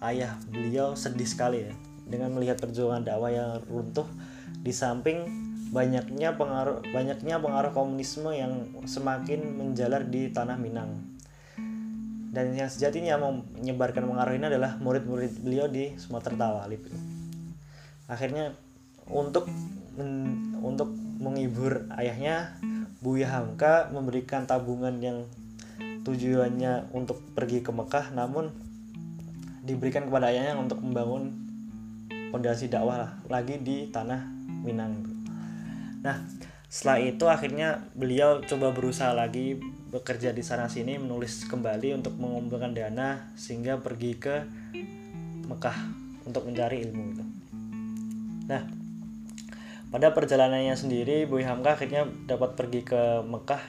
ayah 0.00 0.40
beliau 0.48 0.96
sedih 0.96 1.28
sekali 1.28 1.68
ya 1.68 1.72
dengan 2.08 2.32
melihat 2.32 2.56
perjuangan 2.56 3.04
dakwah 3.04 3.28
yang 3.28 3.60
runtuh 3.68 4.08
di 4.64 4.72
samping 4.72 5.28
banyaknya 5.68 6.38
pengaruh 6.38 6.80
banyaknya 6.94 7.36
pengaruh 7.36 7.76
komunisme 7.76 8.32
yang 8.32 8.72
semakin 8.88 9.52
menjalar 9.52 10.08
di 10.08 10.32
tanah 10.32 10.56
Minang. 10.56 10.96
Dan 12.32 12.52
yang 12.52 12.68
sejatinya 12.68 13.20
menyebarkan 13.20 14.04
pengaruh 14.04 14.36
ini 14.36 14.48
adalah 14.48 14.76
murid-murid 14.80 15.40
beliau 15.40 15.68
di 15.68 15.96
Sumatera 15.96 16.36
Tawalib 16.36 16.84
akhirnya 18.06 18.54
untuk 19.10 19.46
men, 19.96 20.54
untuk 20.60 20.90
menghibur 21.20 21.88
ayahnya 21.96 22.58
Buya 23.00 23.30
Hamka 23.30 23.92
memberikan 23.94 24.44
tabungan 24.48 24.98
yang 24.98 25.24
tujuannya 26.06 26.94
untuk 26.94 27.18
pergi 27.34 27.62
ke 27.62 27.70
Mekah 27.74 28.14
namun 28.14 28.50
diberikan 29.66 30.06
kepada 30.06 30.30
ayahnya 30.30 30.54
untuk 30.54 30.78
membangun 30.78 31.34
fondasi 32.30 32.70
dakwah 32.70 33.18
lagi 33.26 33.58
di 33.58 33.90
tanah 33.90 34.22
Minang 34.62 35.02
Nah, 36.06 36.22
setelah 36.70 37.02
itu 37.02 37.24
akhirnya 37.26 37.82
beliau 37.98 38.38
coba 38.46 38.70
berusaha 38.70 39.10
lagi 39.10 39.58
bekerja 39.90 40.30
di 40.30 40.42
sana 40.46 40.70
sini 40.70 41.02
menulis 41.02 41.46
kembali 41.50 41.98
untuk 41.98 42.14
mengumpulkan 42.14 42.70
dana 42.70 43.34
sehingga 43.34 43.82
pergi 43.82 44.14
ke 44.14 44.46
Mekah 45.50 45.78
untuk 46.22 46.46
mencari 46.46 46.86
ilmu. 46.86 47.04
Nah, 48.46 48.62
pada 49.90 50.12
perjalanannya 50.12 50.74
sendiri 50.74 51.24
Boy 51.30 51.46
Hamka 51.46 51.78
akhirnya 51.78 52.06
dapat 52.26 52.58
pergi 52.58 52.82
ke 52.82 53.22
Mekah 53.22 53.62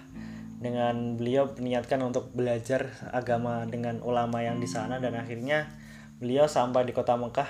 dengan 0.58 1.14
beliau 1.16 1.54
niatkan 1.54 2.02
untuk 2.02 2.34
belajar 2.34 2.90
agama 3.14 3.70
dengan 3.70 4.02
ulama 4.02 4.42
yang 4.42 4.58
di 4.58 4.66
sana 4.66 4.98
dan 4.98 5.14
akhirnya 5.14 5.70
beliau 6.18 6.50
sampai 6.50 6.90
di 6.90 6.98
kota 6.98 7.14
Mekah 7.14 7.50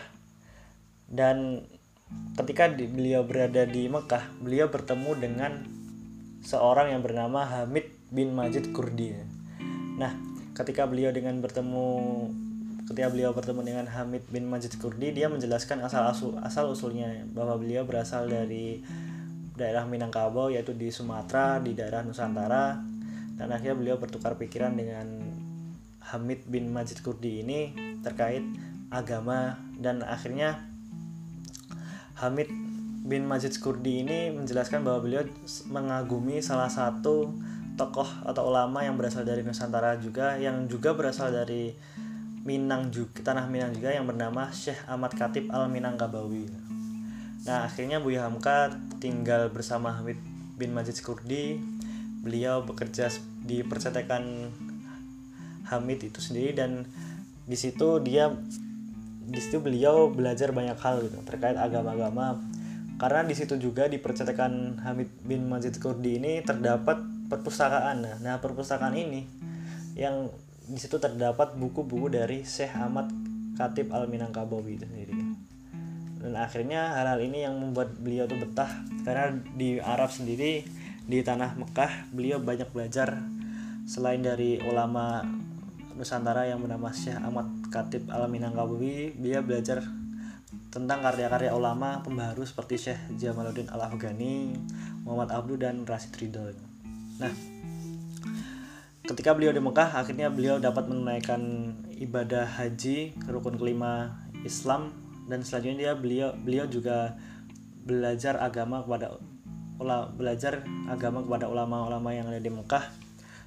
dan 1.07 1.63
ketika 2.36 2.67
beliau 2.71 3.24
berada 3.24 3.63
di 3.63 3.88
Mekah, 3.88 4.24
beliau 4.39 4.67
bertemu 4.71 5.12
dengan 5.19 5.51
seorang 6.43 6.95
yang 6.95 7.01
bernama 7.03 7.43
Hamid 7.43 7.91
bin 8.12 8.31
Majid 8.36 8.71
Kurdi. 8.71 9.15
Nah, 10.00 10.15
ketika 10.55 10.88
beliau 10.88 11.12
dengan 11.12 11.39
bertemu 11.43 11.88
ketika 12.88 13.12
beliau 13.12 13.36
bertemu 13.36 13.62
dengan 13.67 13.86
Hamid 13.91 14.24
bin 14.32 14.48
Majid 14.48 14.79
Kurdi, 14.79 15.12
dia 15.12 15.27
menjelaskan 15.27 15.84
asal 15.84 16.08
usul 16.08 16.32
asal 16.39 16.72
usulnya 16.72 17.27
bahwa 17.36 17.60
beliau 17.60 17.84
berasal 17.84 18.32
dari 18.32 18.79
daerah 19.60 19.84
Minangkabau 19.84 20.48
yaitu 20.48 20.72
di 20.72 20.88
Sumatera, 20.88 21.60
di 21.60 21.75
daerah 21.75 22.08
Nusantara. 22.08 22.79
Dan 23.38 23.53
akhirnya 23.53 23.77
beliau 23.77 23.98
bertukar 24.01 24.34
pikiran 24.39 24.74
dengan 24.74 25.06
Hamid 26.10 26.48
bin 26.48 26.72
Majid 26.72 27.03
Kurdi 27.03 27.44
ini 27.44 27.75
terkait 28.00 28.41
agama 28.88 29.60
dan 29.75 30.01
akhirnya 30.01 30.63
Hamid 32.17 32.48
bin 33.03 33.27
Majid 33.27 33.60
Kurdi 33.60 34.08
ini 34.08 34.32
menjelaskan 34.32 34.82
bahwa 34.82 35.03
beliau 35.03 35.27
mengagumi 35.67 36.39
salah 36.39 36.72
satu 36.72 37.36
tokoh 37.77 38.10
atau 38.25 38.50
ulama 38.50 38.82
yang 38.82 38.98
berasal 38.98 39.22
dari 39.22 39.46
Nusantara 39.46 40.00
juga 40.01 40.39
yang 40.39 40.65
juga 40.65 40.98
berasal 40.98 41.29
dari 41.29 41.77
Minang 42.48 42.96
juga 42.96 43.20
tanah 43.27 43.51
Minang 43.51 43.75
juga 43.75 43.92
yang 43.92 44.07
bernama 44.07 44.48
Syekh 44.55 44.79
Ahmad 44.88 45.12
Khatib 45.12 45.51
Al 45.51 45.68
Minangkabawi. 45.68 46.48
Nah 47.44 47.68
akhirnya 47.68 48.00
Buya 48.00 48.24
Hamka 48.24 48.72
tinggal 49.03 49.51
bersama 49.51 49.92
Hamid 49.92 50.16
bin 50.55 50.72
Majid 50.72 51.03
Kurdi. 51.03 51.60
Beliau 52.24 52.64
bekerja 52.64 53.12
di 53.44 53.68
percetakan 53.68 54.48
Hamid 55.68 56.07
itu 56.07 56.24
sendiri 56.24 56.55
dan 56.55 56.88
di 57.44 57.60
situ 57.60 58.00
dia 58.00 58.31
di 59.27 59.40
situ 59.44 59.60
beliau 59.60 60.07
belajar 60.07 60.55
banyak 60.55 60.79
hal 60.79 61.03
gitu 61.03 61.20
terkait 61.27 61.60
agama-agama 61.60 62.40
karena 62.96 63.27
di 63.27 63.36
situ 63.36 63.60
juga 63.60 63.92
di 63.92 64.00
percetakan 64.00 64.79
Hamid 64.88 65.12
bin 65.27 65.51
Majid 65.51 65.75
Kurdi 65.83 66.16
ini 66.16 66.40
terdapat 66.44 67.03
perpustakaan 67.27 68.03
nah, 68.03 68.16
nah 68.24 68.36
perpustakaan 68.40 68.96
ini 68.96 69.27
yang 70.00 70.31
di 70.68 70.80
situ 70.80 71.00
terdapat 71.00 71.56
buku-buku 71.56 72.12
dari 72.12 72.44
Syekh 72.44 72.75
Ahmad 72.75 73.08
Khatib 73.56 73.90
Al 73.96 74.12
Minangkabawi 74.12 74.75
itu 74.75 74.86
sendiri 74.86 75.16
dan 76.18 76.34
akhirnya 76.44 76.98
hal-hal 76.98 77.24
ini 77.24 77.46
yang 77.46 77.56
membuat 77.56 77.94
beliau 78.01 78.25
tuh 78.25 78.42
betah 78.42 78.70
karena 79.06 79.38
di 79.56 79.77
Arab 79.80 80.10
sendiri 80.10 80.66
di 81.08 81.24
tanah 81.24 81.56
Mekah 81.56 82.12
beliau 82.12 82.42
banyak 82.44 82.68
belajar. 82.74 83.16
Selain 83.88 84.20
dari 84.20 84.60
ulama 84.60 85.24
Nusantara 85.96 86.46
yang 86.46 86.60
bernama 86.60 86.92
Syekh 86.92 87.16
Ahmad 87.16 87.48
Khatib 87.72 88.12
Al 88.12 88.27
Minangkawi 88.27 89.16
dia 89.18 89.40
belajar 89.40 89.82
tentang 90.68 91.00
karya-karya 91.00 91.56
ulama 91.56 92.03
pembaharu 92.03 92.44
seperti 92.44 92.75
Syekh 92.92 93.01
Jamaluddin 93.18 93.72
Al 93.72 93.88
Afghani, 93.88 94.51
Muhammad 95.08 95.32
Abdu 95.32 95.56
dan 95.56 95.88
Rasid 95.88 96.12
Ridho. 96.20 96.53
Nah, 97.24 97.34
ketika 99.07 99.31
beliau 99.31 99.55
di 99.55 99.63
Mekah 99.63 100.03
akhirnya 100.03 100.27
beliau 100.27 100.59
dapat 100.59 100.91
menunaikan 100.91 101.72
ibadah 101.96 102.43
haji 102.43 103.15
rukun 103.31 103.55
kelima 103.55 104.20
Islam 104.43 104.91
dan 105.31 105.48
selanjutnya 105.48 105.79
dia 105.79 105.93
beliau 105.96 106.29
beliau 106.35 106.67
juga 106.67 107.15
belajar 107.87 108.35
agama 108.43 108.83
kepada 108.83 109.15
belajar 110.11 110.67
agama 110.91 111.24
kepada 111.24 111.48
ulama-ulama 111.48 112.11
yang 112.11 112.27
ada 112.27 112.43
di 112.43 112.51
Mekah 112.51 112.83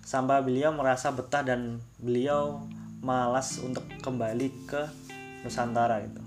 sampai 0.00 0.40
beliau 0.40 0.72
merasa 0.72 1.12
betah 1.12 1.44
dan 1.44 1.84
beliau 2.00 2.64
malas 3.04 3.60
untuk 3.60 3.84
kembali 4.00 4.48
ke 4.64 4.88
Nusantara 5.44 6.00
itu. 6.04 6.20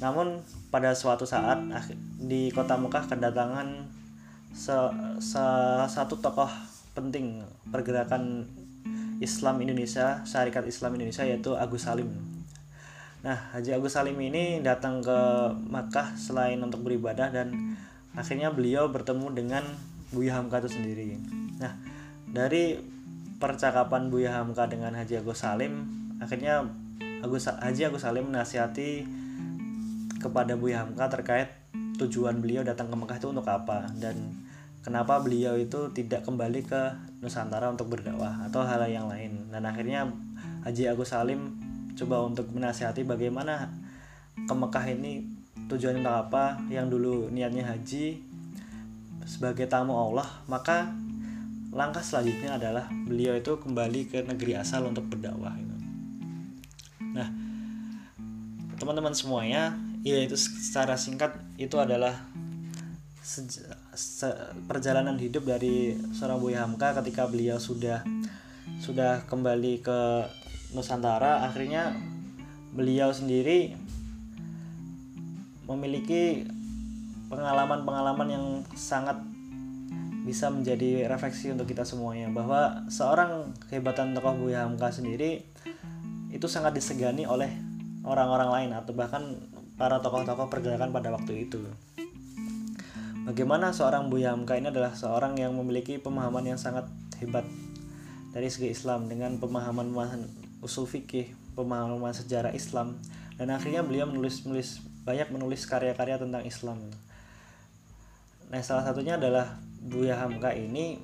Namun 0.00 0.40
pada 0.72 0.96
suatu 0.96 1.28
saat 1.28 1.60
di 2.16 2.48
kota 2.52 2.80
Mekah 2.80 3.12
kedatangan 3.12 3.68
salah 4.56 5.88
satu 5.88 6.16
tokoh 6.20 6.71
penting 6.92 7.44
pergerakan 7.68 8.48
Islam 9.22 9.62
Indonesia, 9.62 10.20
Syarikat 10.26 10.66
Islam 10.66 10.98
Indonesia 10.98 11.24
yaitu 11.24 11.54
Agus 11.54 11.86
Salim. 11.86 12.10
Nah, 13.22 13.38
Haji 13.54 13.78
Agus 13.78 13.94
Salim 13.94 14.18
ini 14.18 14.58
datang 14.60 14.98
ke 14.98 15.18
Makkah 15.70 16.18
selain 16.18 16.58
untuk 16.58 16.82
beribadah 16.82 17.30
dan 17.30 17.78
akhirnya 18.18 18.50
beliau 18.50 18.90
bertemu 18.90 19.30
dengan 19.30 19.64
Buya 20.10 20.36
Hamka 20.36 20.60
itu 20.60 20.74
sendiri. 20.74 21.16
Nah, 21.62 21.78
dari 22.26 22.82
percakapan 23.38 24.10
Buya 24.10 24.42
Hamka 24.42 24.66
dengan 24.66 24.94
Haji 24.98 25.22
Agus 25.22 25.42
Salim 25.42 25.86
akhirnya 26.22 26.66
Agus 27.22 27.46
Haji 27.46 27.82
Agus 27.90 28.02
Salim 28.02 28.30
menasihati 28.30 29.06
kepada 30.18 30.54
Buya 30.54 30.82
Hamka 30.86 31.10
terkait 31.10 31.50
tujuan 31.98 32.38
beliau 32.42 32.66
datang 32.66 32.90
ke 32.90 32.96
Mekah 32.98 33.18
itu 33.18 33.28
untuk 33.30 33.46
apa 33.46 33.90
dan 33.98 34.41
kenapa 34.82 35.22
beliau 35.22 35.54
itu 35.56 35.90
tidak 35.94 36.26
kembali 36.26 36.66
ke 36.66 36.82
Nusantara 37.22 37.70
untuk 37.70 37.94
berdakwah 37.94 38.46
atau 38.46 38.66
hal 38.66 38.84
yang 38.90 39.06
lain 39.06 39.48
dan 39.48 39.62
akhirnya 39.62 40.10
Haji 40.66 40.90
Agus 40.90 41.14
Salim 41.14 41.58
coba 41.94 42.26
untuk 42.26 42.50
menasihati 42.50 43.06
bagaimana 43.06 43.70
ke 44.34 44.54
Mekah 44.54 44.86
ini 44.90 45.22
tujuan 45.70 46.02
untuk 46.02 46.12
apa 46.12 46.58
yang 46.68 46.88
dulu 46.90 47.30
niatnya 47.30 47.64
haji 47.68 48.20
sebagai 49.24 49.70
tamu 49.70 49.94
Allah 49.94 50.26
maka 50.50 50.90
langkah 51.72 52.04
selanjutnya 52.04 52.60
adalah 52.60 52.84
beliau 53.08 53.32
itu 53.32 53.56
kembali 53.56 54.12
ke 54.12 54.20
negeri 54.28 54.60
asal 54.60 54.84
untuk 54.84 55.08
berdakwah. 55.08 55.56
Nah, 57.16 57.28
teman-teman 58.76 59.16
semuanya, 59.16 59.72
ya 60.04 60.20
itu 60.20 60.36
secara 60.36 61.00
singkat 61.00 61.32
itu 61.56 61.80
adalah 61.80 62.28
perjalanan 64.66 65.14
hidup 65.14 65.46
dari 65.46 65.94
seorang 66.10 66.42
Buya 66.42 66.66
Hamka 66.66 66.98
ketika 66.98 67.30
beliau 67.30 67.62
sudah 67.62 68.02
sudah 68.82 69.22
kembali 69.30 69.78
ke 69.78 70.00
Nusantara 70.74 71.46
akhirnya 71.46 71.94
beliau 72.74 73.14
sendiri 73.14 73.78
memiliki 75.70 76.42
pengalaman-pengalaman 77.30 78.28
yang 78.28 78.46
sangat 78.74 79.22
bisa 80.22 80.50
menjadi 80.50 81.06
refleksi 81.06 81.50
untuk 81.50 81.66
kita 81.66 81.82
semuanya 81.82 82.30
bahwa 82.30 82.86
seorang 82.90 83.54
kehebatan 83.70 84.14
tokoh 84.14 84.34
Buya 84.38 84.66
Hamka 84.66 84.90
sendiri 84.90 85.46
itu 86.34 86.46
sangat 86.50 86.74
disegani 86.74 87.26
oleh 87.26 87.50
orang-orang 88.02 88.50
lain 88.50 88.70
atau 88.74 88.94
bahkan 88.94 89.22
para 89.78 89.98
tokoh-tokoh 89.98 90.46
pergerakan 90.50 90.94
pada 90.94 91.10
waktu 91.10 91.46
itu. 91.46 91.58
Bagaimana 93.22 93.70
seorang 93.70 94.10
Buya 94.10 94.34
Hamka 94.34 94.58
ini 94.58 94.74
adalah 94.74 94.98
seorang 94.98 95.38
yang 95.38 95.54
memiliki 95.54 95.94
pemahaman 96.02 96.42
yang 96.42 96.58
sangat 96.58 96.90
hebat 97.22 97.46
dari 98.34 98.50
segi 98.50 98.74
Islam 98.74 99.06
dengan 99.06 99.38
pemahaman 99.38 99.94
usul 100.58 100.90
fikih 100.90 101.30
pemahaman 101.54 102.10
sejarah 102.10 102.50
Islam. 102.50 102.98
Dan 103.38 103.54
akhirnya 103.54 103.86
beliau 103.86 104.10
menulis 104.10 104.42
menulis 104.42 104.82
banyak 105.06 105.30
menulis 105.30 105.62
karya-karya 105.70 106.18
tentang 106.18 106.42
Islam. 106.42 106.82
Nah 108.50 108.60
salah 108.60 108.82
satunya 108.82 109.14
adalah 109.14 109.62
Buya 109.78 110.18
Hamka 110.18 110.50
ini 110.58 110.98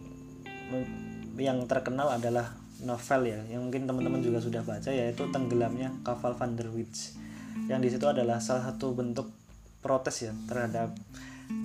yang 1.38 1.70
terkenal 1.70 2.18
adalah 2.18 2.58
novel 2.82 3.30
ya 3.30 3.40
yang 3.50 3.66
mungkin 3.66 3.86
teman-teman 3.86 4.22
juga 4.22 4.38
sudah 4.42 4.62
baca 4.62 4.90
yaitu 4.90 5.26
tenggelamnya 5.30 5.94
kapal 6.06 6.34
Van 6.34 6.54
der 6.54 6.70
Witch 6.70 7.14
yang 7.66 7.82
di 7.82 7.90
situ 7.90 8.06
adalah 8.06 8.38
salah 8.38 8.70
satu 8.70 8.94
bentuk 8.94 9.26
protes 9.82 10.30
ya 10.30 10.32
terhadap 10.46 10.94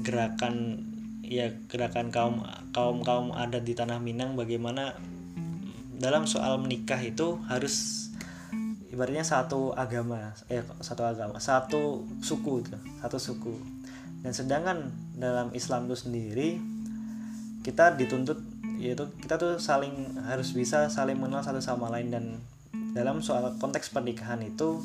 gerakan 0.04 0.86
ya 1.24 1.52
gerakan 1.72 2.12
kaum 2.12 2.44
kaum 2.76 3.00
kaum 3.02 3.32
adat 3.32 3.64
di 3.64 3.74
tanah 3.74 3.98
Minang 4.04 4.36
bagaimana 4.36 4.96
dalam 5.98 6.28
soal 6.28 6.60
menikah 6.60 7.00
itu 7.00 7.40
harus 7.48 8.08
ibaratnya 8.92 9.26
satu 9.26 9.74
agama 9.74 10.36
eh 10.52 10.62
satu 10.84 11.02
agama 11.08 11.40
satu 11.40 12.06
suku 12.22 12.62
itu 12.62 12.78
satu 13.02 13.18
suku. 13.18 13.56
Dan 14.24 14.32
sedangkan 14.32 14.88
dalam 15.20 15.52
Islam 15.52 15.92
itu 15.92 15.98
sendiri 16.00 16.50
kita 17.64 17.96
dituntut 17.96 18.40
yaitu 18.80 19.08
kita 19.20 19.40
tuh 19.40 19.60
saling 19.60 20.16
harus 20.28 20.52
bisa 20.52 20.88
saling 20.92 21.16
mengenal 21.20 21.44
satu 21.44 21.60
sama 21.60 21.88
lain. 21.92 22.12
Dan 22.12 22.26
dalam 22.94 23.24
soal 23.26 23.58
konteks 23.58 23.90
pernikahan 23.90 24.40
itu 24.46 24.80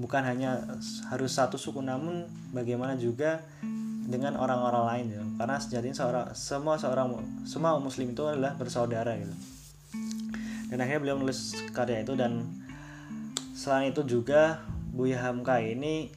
bukan 0.00 0.22
hanya 0.24 0.64
harus 1.12 1.36
satu 1.36 1.60
suku 1.60 1.84
namun 1.84 2.24
bagaimana 2.56 2.96
juga 2.96 3.44
dengan 4.10 4.34
orang-orang 4.34 4.84
lain 4.90 5.06
ya 5.14 5.22
karena 5.38 5.56
sejatinya 5.62 5.96
seorang 5.96 6.24
semua 6.34 6.74
seorang 6.76 7.14
semua 7.46 7.78
muslim 7.78 8.10
itu 8.10 8.26
adalah 8.26 8.58
bersaudara 8.58 9.14
gitu. 9.16 9.34
Dan 10.70 10.78
akhirnya 10.82 11.00
beliau 11.02 11.16
menulis 11.18 11.54
karya 11.70 12.02
itu 12.02 12.14
dan 12.18 12.46
selain 13.54 13.94
itu 13.94 14.02
juga 14.06 14.62
Buya 14.90 15.22
Hamka 15.22 15.62
ini 15.62 16.10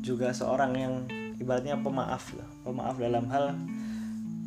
juga 0.00 0.32
seorang 0.32 0.72
yang 0.76 0.94
ibaratnya 1.36 1.76
pemaaf 1.80 2.32
lah 2.36 2.48
pemaaf 2.64 2.96
dalam 2.96 3.28
hal 3.28 3.58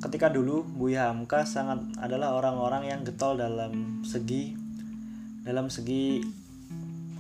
ketika 0.08 0.32
dulu 0.32 0.64
Buya 0.64 1.12
Hamka 1.12 1.44
sangat 1.44 1.84
adalah 2.00 2.40
orang-orang 2.40 2.88
yang 2.88 3.00
getol 3.04 3.36
dalam 3.36 4.02
segi 4.08 4.56
dalam 5.44 5.68
segi 5.68 6.24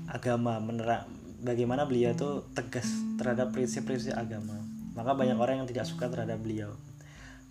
agama 0.07 0.57
menerang 0.63 1.05
bagaimana 1.43 1.83
beliau 1.83 2.15
itu 2.15 2.29
tegas 2.55 2.87
terhadap 3.19 3.51
prinsip-prinsip 3.51 4.15
agama 4.15 4.68
maka 4.99 5.15
banyak 5.15 5.39
orang 5.39 5.63
yang 5.63 5.69
tidak 5.71 5.87
suka 5.87 6.11
terhadap 6.11 6.43
beliau. 6.43 6.75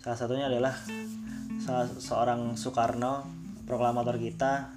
Salah 0.05 0.17
satunya 0.21 0.45
adalah 0.45 0.77
salah 1.57 1.89
seorang 1.89 2.53
Soekarno 2.53 3.25
proklamator 3.65 4.21
kita 4.21 4.69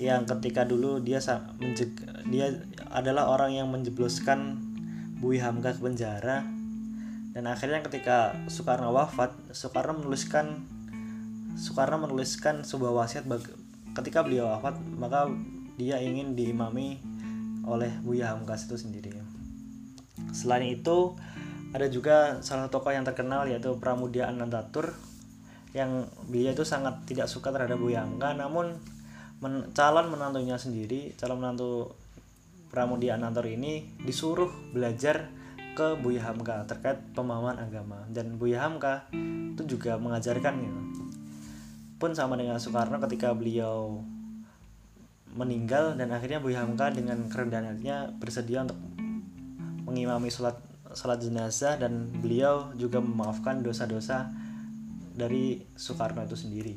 yang 0.00 0.24
ketika 0.24 0.64
dulu 0.64 1.04
dia 1.04 1.20
dia 2.32 2.46
adalah 2.88 3.28
orang 3.28 3.52
yang 3.52 3.68
menjebloskan 3.68 4.56
Bui 5.20 5.36
Hamka 5.36 5.76
ke 5.76 5.80
penjara. 5.84 6.48
Dan 7.36 7.44
akhirnya 7.44 7.84
ketika 7.84 8.32
Soekarno 8.48 8.96
wafat 8.96 9.36
Soekarno 9.52 10.00
menuliskan 10.00 10.64
Soekarno 11.52 12.08
menuliskan 12.08 12.64
sebuah 12.64 13.04
wasiat 13.04 13.28
ketika 13.92 14.24
beliau 14.24 14.48
wafat 14.48 14.80
maka 14.96 15.28
dia 15.76 16.00
ingin 16.00 16.32
diimami 16.32 17.00
oleh 17.68 17.92
Buya 18.02 18.34
Hamkas 18.34 18.66
itu 18.66 18.80
sendiri. 18.80 19.12
Selain 20.34 20.66
itu 20.66 21.14
ada 21.72 21.88
juga 21.88 22.38
salah 22.44 22.68
satu 22.68 22.80
tokoh 22.80 22.92
yang 22.92 23.04
terkenal 23.04 23.48
yaitu 23.48 23.72
Pramudia 23.80 24.28
Anandatur 24.28 24.92
yang 25.72 26.04
beliau 26.28 26.52
itu 26.52 26.68
sangat 26.68 27.00
tidak 27.08 27.32
suka 27.32 27.48
terhadap 27.48 27.80
Buya 27.80 28.04
Hamka 28.04 28.36
namun 28.36 28.76
men 29.40 29.72
calon 29.72 30.12
menantunya 30.12 30.60
sendiri 30.60 31.16
calon 31.16 31.40
menantu 31.40 31.96
Pramudia 32.68 33.16
Anandatur 33.16 33.48
ini 33.48 33.88
disuruh 34.04 34.52
belajar 34.76 35.32
ke 35.72 35.96
Buya 35.96 36.28
Hamka 36.28 36.68
terkait 36.68 37.00
pemahaman 37.16 37.56
agama 37.56 38.04
dan 38.12 38.36
Buya 38.36 38.68
Hamka 38.68 39.08
itu 39.56 39.76
juga 39.76 39.96
mengajarkan 39.96 40.54
gitu. 40.60 40.80
pun 41.96 42.12
sama 42.12 42.36
dengan 42.36 42.60
Soekarno 42.60 43.00
ketika 43.08 43.32
beliau 43.32 44.04
meninggal 45.32 45.96
dan 45.96 46.12
akhirnya 46.12 46.44
Buya 46.44 46.60
Hamka 46.60 46.92
dengan 46.92 47.24
kerendahan 47.32 47.80
bersedia 48.20 48.68
untuk 48.68 48.76
mengimami 49.88 50.28
sholat 50.28 50.71
salat 50.94 51.20
jenazah 51.20 51.76
dan 51.80 52.08
beliau 52.20 52.72
juga 52.76 53.00
memaafkan 53.00 53.60
dosa-dosa 53.60 54.32
dari 55.12 55.60
Soekarno 55.76 56.24
itu 56.24 56.36
sendiri. 56.36 56.74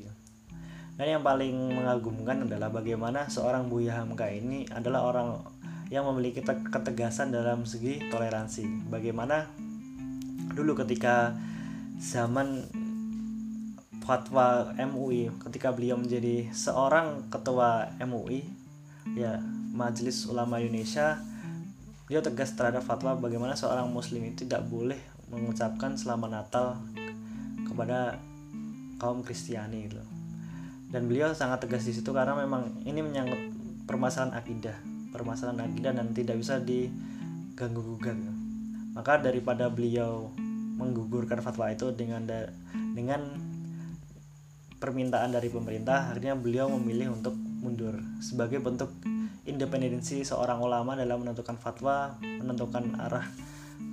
Dan 0.96 1.20
yang 1.20 1.24
paling 1.24 1.76
mengagumkan 1.76 2.48
adalah 2.48 2.72
bagaimana 2.72 3.28
seorang 3.28 3.68
Buya 3.68 4.00
Hamka 4.00 4.32
ini 4.32 4.64
adalah 4.72 5.04
orang 5.04 5.44
yang 5.92 6.08
memiliki 6.08 6.40
ketegasan 6.44 7.36
dalam 7.36 7.68
segi 7.68 8.00
toleransi. 8.08 8.88
Bagaimana 8.88 9.52
dulu 10.56 10.72
ketika 10.80 11.36
zaman 12.00 12.64
fatwa 14.06 14.72
MUI 14.78 15.34
ketika 15.50 15.74
beliau 15.74 15.98
menjadi 15.98 16.54
seorang 16.54 17.28
ketua 17.34 17.90
MUI 18.06 18.46
ya 19.18 19.42
Majelis 19.74 20.30
Ulama 20.30 20.62
Indonesia 20.62 21.18
dia 22.06 22.22
tegas 22.22 22.54
terhadap 22.54 22.86
fatwa 22.86 23.18
bagaimana 23.18 23.58
seorang 23.58 23.90
muslim 23.90 24.30
itu 24.30 24.46
tidak 24.46 24.70
boleh 24.70 25.02
mengucapkan 25.34 25.98
selamat 25.98 26.30
Natal 26.30 26.78
kepada 27.66 28.22
kaum 29.02 29.26
Kristiani 29.26 29.90
gitu. 29.90 30.02
Dan 30.94 31.10
beliau 31.10 31.34
sangat 31.34 31.66
tegas 31.66 31.84
di 31.84 31.98
situ 31.98 32.14
karena 32.14 32.38
memang 32.38 32.86
ini 32.86 33.02
menyangkut 33.02 33.42
permasalahan 33.90 34.38
akidah, 34.38 34.78
permasalahan 35.10 35.66
akidah 35.66 35.92
dan 35.98 36.14
tidak 36.14 36.38
bisa 36.38 36.62
diganggu 36.62 37.82
gugat. 37.82 38.16
Maka 38.94 39.20
daripada 39.20 39.68
beliau 39.68 40.30
menggugurkan 40.78 41.42
fatwa 41.42 41.74
itu 41.74 41.90
dengan 41.92 42.24
da 42.30 42.48
dengan 42.94 43.28
permintaan 44.78 45.34
dari 45.34 45.50
pemerintah, 45.50 46.14
akhirnya 46.14 46.38
beliau 46.38 46.70
memilih 46.70 47.18
untuk 47.18 47.34
mundur 47.36 47.98
sebagai 48.22 48.62
bentuk 48.62 48.94
independensi 49.46 50.26
seorang 50.26 50.58
ulama 50.58 50.98
dalam 50.98 51.22
menentukan 51.22 51.56
fatwa, 51.56 52.18
menentukan 52.22 52.98
arah 52.98 53.26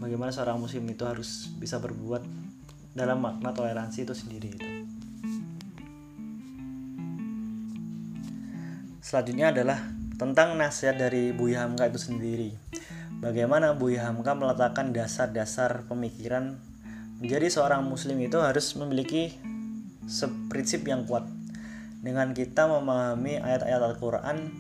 bagaimana 0.01 0.33
seorang 0.33 0.59
muslim 0.59 0.89
itu 0.89 1.05
harus 1.05 1.53
bisa 1.61 1.79
berbuat 1.79 2.25
dalam 2.97 3.21
makna 3.21 3.53
toleransi 3.53 4.09
itu 4.09 4.15
sendiri 4.17 4.49
itu. 4.53 4.69
Selanjutnya 9.05 9.53
adalah 9.53 9.79
tentang 10.17 10.57
nasihat 10.57 10.97
dari 10.97 11.37
Buya 11.37 11.69
Hamka 11.69 11.93
itu 11.93 12.01
sendiri. 12.01 12.51
Bagaimana 13.21 13.77
Buya 13.77 14.09
Hamka 14.09 14.33
meletakkan 14.33 14.97
dasar-dasar 14.97 15.85
pemikiran 15.85 16.57
menjadi 17.21 17.53
seorang 17.53 17.85
muslim 17.85 18.19
itu 18.25 18.41
harus 18.41 18.73
memiliki 18.75 19.37
prinsip 20.49 20.89
yang 20.89 21.05
kuat. 21.05 21.29
Dengan 22.03 22.35
kita 22.35 22.67
memahami 22.67 23.39
ayat-ayat 23.39 23.79
Al-Quran 23.79 24.51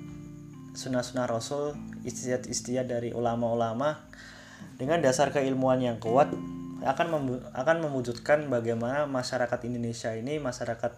sunnah-sunnah 0.72 1.28
Rasul, 1.28 1.76
istiadat-istiadat 2.04 2.88
dari 2.88 3.10
ulama-ulama 3.12 4.00
dengan 4.76 5.00
dasar 5.04 5.30
keilmuan 5.30 5.78
yang 5.82 6.00
kuat 6.00 6.32
akan 6.82 7.06
mem 7.14 7.24
akan 7.54 7.76
mewujudkan 7.78 8.50
bagaimana 8.50 9.06
masyarakat 9.06 9.60
Indonesia 9.70 10.10
ini 10.18 10.42
masyarakat 10.42 10.90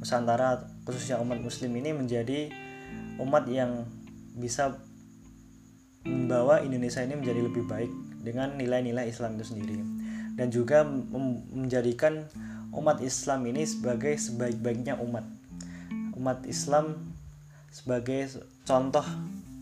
Nusantara 0.00 0.64
khususnya 0.88 1.20
umat 1.20 1.44
muslim 1.44 1.76
ini 1.76 1.92
menjadi 1.92 2.48
umat 3.20 3.44
yang 3.44 3.84
bisa 4.32 4.80
membawa 6.06 6.62
Indonesia 6.64 7.02
ini 7.04 7.18
menjadi 7.18 7.40
lebih 7.44 7.68
baik 7.68 7.92
dengan 8.22 8.54
nilai-nilai 8.56 9.10
Islam 9.10 9.36
itu 9.36 9.52
sendiri. 9.52 9.76
Dan 10.36 10.52
juga 10.52 10.84
menjadikan 11.52 12.28
umat 12.76 13.00
Islam 13.00 13.48
ini 13.48 13.64
sebagai 13.64 14.14
sebaik-baiknya 14.20 15.00
umat. 15.00 15.24
Umat 16.14 16.44
Islam 16.44 17.15
sebagai 17.70 18.30
contoh 18.66 19.04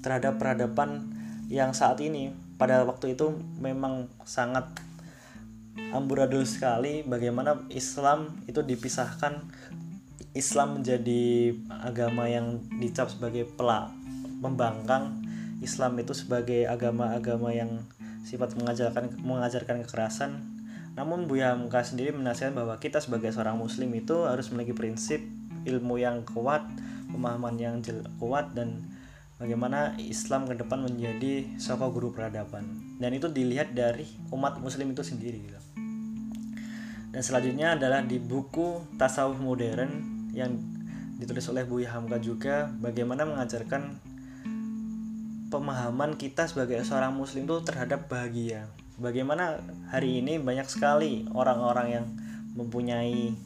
terhadap 0.05 0.37
peradaban 0.37 1.11
yang 1.49 1.73
saat 1.73 2.01
ini. 2.01 2.33
Pada 2.55 2.87
waktu 2.87 3.19
itu 3.19 3.35
memang 3.59 4.07
sangat 4.23 4.71
amburadul 5.90 6.47
sekali 6.47 7.03
bagaimana 7.03 7.67
Islam 7.71 8.38
itu 8.47 8.62
dipisahkan 8.62 9.43
Islam 10.35 10.83
menjadi 10.83 11.55
agama 11.83 12.27
yang 12.31 12.62
dicap 12.79 13.11
sebagai 13.11 13.47
pelak 13.47 13.90
membangkang 14.43 15.23
Islam 15.62 15.97
itu 15.97 16.12
sebagai 16.12 16.67
agama-agama 16.67 17.55
yang 17.55 17.87
sifat 18.27 18.59
mengajarkan 18.59 19.17
mengajarkan 19.23 19.87
kekerasan. 19.87 20.43
Namun 20.95 21.27
Buya 21.27 21.55
Hamka 21.55 21.83
sendiri 21.83 22.12
menasihatkan 22.14 22.55
bahwa 22.55 22.75
kita 22.79 23.01
sebagai 23.01 23.33
seorang 23.33 23.59
muslim 23.59 23.90
itu 23.97 24.27
harus 24.27 24.51
memiliki 24.51 24.75
prinsip 24.77 25.25
ilmu 25.64 25.99
yang 25.99 26.23
kuat 26.29 26.62
pemahaman 27.14 27.55
yang 27.57 27.79
kuat 28.18 28.53
dan 28.59 28.83
bagaimana 29.38 29.94
Islam 30.03 30.50
ke 30.50 30.59
depan 30.59 30.83
menjadi 30.83 31.46
sosok 31.57 31.94
guru 31.94 32.09
peradaban 32.11 32.98
dan 32.98 33.14
itu 33.14 33.31
dilihat 33.31 33.72
dari 33.72 34.07
umat 34.35 34.59
muslim 34.59 34.90
itu 34.90 35.07
sendiri 35.07 35.38
gitu. 35.46 35.61
dan 37.14 37.22
selanjutnya 37.22 37.79
adalah 37.79 38.03
di 38.03 38.18
buku 38.18 38.98
tasawuf 38.98 39.38
modern 39.38 40.14
yang 40.35 40.59
ditulis 41.18 41.46
oleh 41.46 41.62
Buya 41.62 41.94
Hamka 41.94 42.18
juga 42.18 42.68
bagaimana 42.83 43.22
mengajarkan 43.22 44.03
pemahaman 45.55 46.18
kita 46.18 46.50
sebagai 46.50 46.83
seorang 46.83 47.14
muslim 47.14 47.46
itu 47.46 47.62
terhadap 47.62 48.11
bahagia. 48.11 48.66
Bagaimana 48.98 49.62
hari 49.87 50.18
ini 50.18 50.42
banyak 50.42 50.66
sekali 50.66 51.31
orang-orang 51.31 51.87
yang 51.94 52.07
mempunyai 52.59 53.38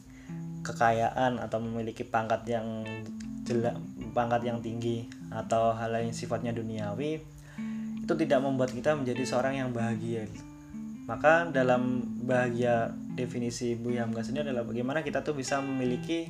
kekayaan 0.65 1.37
atau 1.37 1.61
memiliki 1.61 2.01
pangkat 2.01 2.49
yang 2.49 2.81
jelek, 3.49 3.73
pangkat 4.13 4.45
yang 4.45 4.61
tinggi 4.61 5.09
atau 5.33 5.73
hal 5.73 5.89
lain 5.89 6.13
sifatnya 6.13 6.53
duniawi 6.53 7.17
itu 8.05 8.13
tidak 8.13 8.39
membuat 8.45 8.69
kita 8.69 8.93
menjadi 8.93 9.25
seorang 9.25 9.57
yang 9.57 9.69
bahagia. 9.73 10.29
Maka 11.09 11.49
dalam 11.49 12.05
bahagia 12.21 12.93
definisi 13.17 13.73
Bu 13.73 13.97
Hamka 13.97 14.21
sendiri 14.21 14.53
adalah 14.53 14.69
bagaimana 14.69 15.01
kita 15.01 15.25
tuh 15.25 15.33
bisa 15.33 15.57
memiliki 15.57 16.29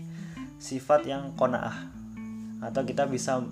sifat 0.55 1.03
yang 1.03 1.35
konaah 1.35 1.91
atau 2.63 2.87
kita 2.87 3.03
bisa 3.07 3.43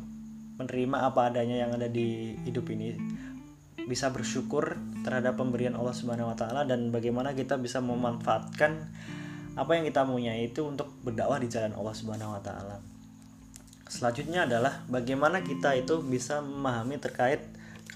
menerima 0.55 0.97
apa 1.03 1.31
adanya 1.31 1.67
yang 1.67 1.71
ada 1.75 1.91
di 1.91 2.35
hidup 2.47 2.67
ini 2.71 2.95
bisa 3.87 4.11
bersyukur 4.11 4.75
terhadap 5.07 5.39
pemberian 5.39 5.79
Allah 5.79 5.95
Subhanahu 5.95 6.35
wa 6.35 6.37
taala 6.39 6.67
dan 6.67 6.91
bagaimana 6.91 7.31
kita 7.31 7.55
bisa 7.55 7.79
memanfaatkan 7.79 8.91
apa 9.55 9.71
yang 9.73 9.87
kita 9.87 10.03
punya 10.03 10.35
itu 10.35 10.67
untuk 10.67 10.91
berdakwah 11.01 11.39
di 11.39 11.47
jalan 11.47 11.71
Allah 11.71 11.95
Subhanahu 11.95 12.35
wa 12.35 12.41
taala. 12.43 12.96
Selanjutnya 13.87 14.43
adalah 14.43 14.83
bagaimana 14.91 15.39
kita 15.43 15.71
itu 15.79 16.03
bisa 16.03 16.43
memahami 16.43 16.99
terkait 16.99 17.39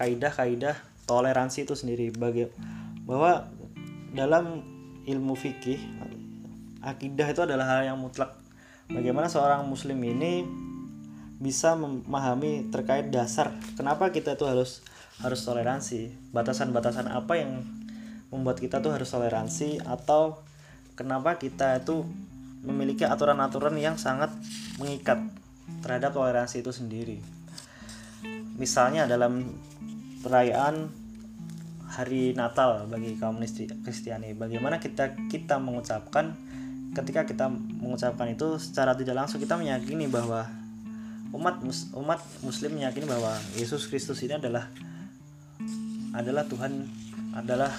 kaidah-kaidah 0.00 0.76
toleransi 1.04 1.68
itu 1.68 1.76
sendiri. 1.76 2.08
Bagi 2.12 2.48
bahwa 3.04 3.48
dalam 4.16 4.64
ilmu 5.04 5.36
fikih 5.36 5.78
akidah 6.80 7.28
itu 7.28 7.40
adalah 7.44 7.76
hal 7.76 7.92
yang 7.92 7.98
mutlak. 8.00 8.32
Bagaimana 8.88 9.28
seorang 9.28 9.68
muslim 9.68 10.00
ini 10.00 10.44
bisa 11.42 11.74
memahami 11.74 12.70
terkait 12.70 13.10
dasar 13.10 13.50
kenapa 13.74 14.14
kita 14.14 14.38
tuh 14.38 14.48
harus 14.48 14.80
harus 15.20 15.44
toleransi. 15.44 16.32
Batasan-batasan 16.32 17.12
apa 17.12 17.36
yang 17.36 17.62
membuat 18.32 18.64
kita 18.64 18.80
tuh 18.80 18.96
harus 18.96 19.12
toleransi 19.12 19.84
atau 19.84 20.40
kenapa 20.96 21.36
kita 21.36 21.84
itu 21.84 22.08
memiliki 22.64 23.04
aturan-aturan 23.04 23.76
yang 23.76 24.00
sangat 24.00 24.32
mengikat 24.80 25.20
terhadap 25.82 26.14
toleransi 26.14 26.62
itu 26.62 26.72
sendiri 26.72 27.18
misalnya 28.56 29.10
dalam 29.10 29.50
perayaan 30.22 30.88
hari 31.92 32.32
Natal 32.32 32.88
bagi 32.88 33.18
kaum 33.20 33.36
Kristiani 33.84 34.32
bagaimana 34.32 34.80
kita 34.80 35.12
kita 35.28 35.60
mengucapkan 35.60 36.32
ketika 36.92 37.28
kita 37.28 37.46
mengucapkan 37.52 38.32
itu 38.32 38.56
secara 38.56 38.96
tidak 38.96 39.18
langsung 39.24 39.40
kita 39.42 39.58
meyakini 39.60 40.08
bahwa 40.08 40.48
umat 41.32 41.60
umat 41.96 42.20
muslim 42.44 42.76
meyakini 42.76 43.08
bahwa 43.08 43.32
Yesus 43.56 43.88
Kristus 43.88 44.20
ini 44.24 44.36
adalah 44.36 44.68
adalah 46.12 46.44
Tuhan 46.44 46.84
adalah 47.32 47.72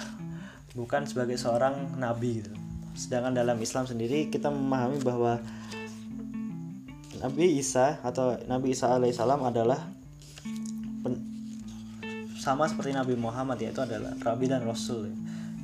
bukan 0.74 1.06
sebagai 1.06 1.38
seorang 1.38 1.94
nabi 2.02 2.42
gitu. 2.42 2.50
Sedangkan 2.98 3.34
dalam 3.34 3.58
Islam 3.62 3.86
sendiri 3.86 4.26
kita 4.30 4.50
memahami 4.50 4.98
bahwa 5.06 5.38
Nabi 7.24 7.56
Isa 7.56 8.04
atau 8.04 8.36
Nabi 8.44 8.76
Isa 8.76 8.92
alaihissalam 9.00 9.40
adalah 9.48 9.80
pen, 11.00 11.16
sama 12.36 12.68
seperti 12.68 12.92
Nabi 12.92 13.16
Muhammad 13.16 13.56
yaitu 13.64 13.80
adalah 13.80 14.12
Rabi 14.20 14.44
dan 14.44 14.60
Rasul. 14.68 15.08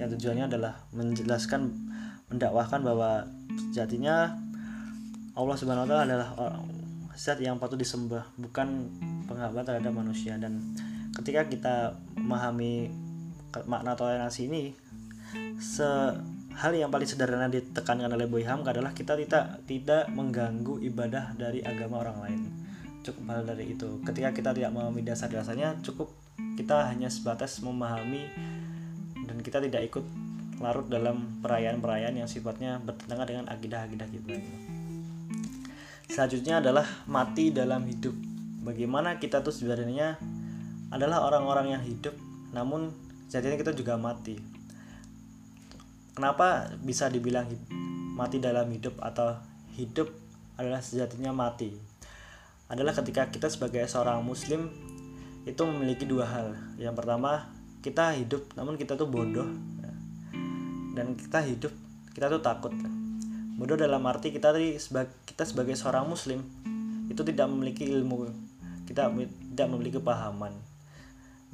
Yang 0.01 0.17
tujuannya 0.17 0.49
adalah 0.49 0.81
menjelaskan 0.97 1.69
mendakwahkan 2.33 2.81
bahwa 2.81 3.29
sejatinya 3.69 4.33
Allah 5.37 5.57
Subhanahu 5.61 5.85
wa 5.85 5.89
taala 5.93 6.05
adalah 6.09 6.29
zat 7.13 7.37
yang 7.45 7.61
patut 7.61 7.77
disembah 7.77 8.25
bukan 8.41 8.89
penghambat 9.29 9.69
terhadap 9.69 9.93
manusia. 9.93 10.41
Dan 10.41 10.65
ketika 11.13 11.45
kita 11.45 11.93
memahami 12.17 12.89
makna 13.69 13.93
toleransi 13.93 14.49
ini 14.49 14.73
se 15.61 16.17
hal 16.57 16.73
yang 16.75 16.91
paling 16.91 17.07
sederhana 17.07 17.47
ditekankan 17.47 18.11
oleh 18.11 18.27
Boy 18.27 18.43
Hamka 18.43 18.75
adalah 18.75 18.91
kita 18.91 19.15
tidak 19.15 19.63
tidak 19.69 20.11
mengganggu 20.11 20.83
ibadah 20.83 21.35
dari 21.39 21.63
agama 21.63 22.03
orang 22.03 22.19
lain. 22.27 22.41
Cukup 23.07 23.23
hal 23.33 23.43
dari 23.47 23.73
itu. 23.73 24.03
Ketika 24.03 24.35
kita 24.35 24.51
tidak 24.53 24.71
memahami 24.75 25.07
dasar-dasarnya 25.07 25.81
cukup 25.87 26.11
kita 26.59 26.91
hanya 26.91 27.09
sebatas 27.09 27.63
memahami 27.65 28.29
dan 29.25 29.37
kita 29.41 29.63
tidak 29.63 29.89
ikut 29.89 30.05
larut 30.61 30.85
dalam 30.93 31.41
perayaan-perayaan 31.41 32.21
yang 32.21 32.29
sifatnya 32.29 32.77
bertentangan 32.85 33.27
dengan 33.29 33.45
akidah-akidah 33.49 34.09
kita 34.13 34.35
gitu. 34.37 34.57
Selanjutnya 36.11 36.61
adalah 36.61 36.85
mati 37.09 37.49
dalam 37.49 37.87
hidup. 37.89 38.13
Bagaimana 38.61 39.17
kita 39.17 39.41
tuh 39.41 39.55
sebenarnya 39.57 40.21
adalah 40.93 41.25
orang-orang 41.25 41.79
yang 41.79 41.83
hidup 41.87 42.13
namun 42.51 42.91
sejatinya 43.31 43.57
kita 43.63 43.73
juga 43.73 43.95
mati 43.95 44.50
kenapa 46.17 46.73
bisa 46.81 47.07
dibilang 47.09 47.47
mati 48.17 48.43
dalam 48.43 48.69
hidup 48.71 48.99
atau 49.01 49.39
hidup 49.75 50.11
adalah 50.61 50.83
sejatinya 50.83 51.33
mati? 51.33 51.73
Adalah 52.71 52.95
ketika 52.95 53.31
kita 53.33 53.51
sebagai 53.51 53.83
seorang 53.91 54.23
muslim 54.23 54.71
itu 55.49 55.63
memiliki 55.65 56.05
dua 56.07 56.27
hal. 56.29 56.49
Yang 56.79 56.95
pertama 57.01 57.51
kita 57.81 58.13
hidup 58.13 58.45
namun 58.61 58.77
kita 58.77 58.93
tuh 58.93 59.09
bodoh 59.09 59.49
dan 60.93 61.17
kita 61.17 61.41
hidup 61.49 61.73
kita 62.13 62.29
tuh 62.29 62.45
takut 62.45 62.77
bodoh 63.57 63.77
dalam 63.77 64.05
arti 64.05 64.33
kita 64.33 64.53
tadi 64.53 64.77
kita 65.25 65.43
sebagai 65.49 65.73
seorang 65.73 66.05
muslim 66.05 66.45
itu 67.09 67.25
tidak 67.25 67.49
memiliki 67.49 67.89
ilmu 67.89 68.29
kita 68.85 69.09
tidak 69.57 69.67
memiliki 69.73 69.97
pahaman 69.97 70.53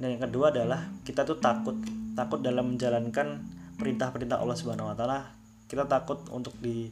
dan 0.02 0.18
yang 0.18 0.22
kedua 0.26 0.50
adalah 0.50 0.90
kita 1.06 1.22
tuh 1.22 1.38
takut 1.38 1.78
takut 2.18 2.42
dalam 2.42 2.74
menjalankan 2.74 3.46
perintah-perintah 3.76 4.40
Allah 4.40 4.56
Subhanahu 4.56 4.92
Wa 4.92 4.96
Taala 4.96 5.20
kita 5.66 5.84
takut 5.86 6.22
untuk 6.32 6.54
di 6.62 6.90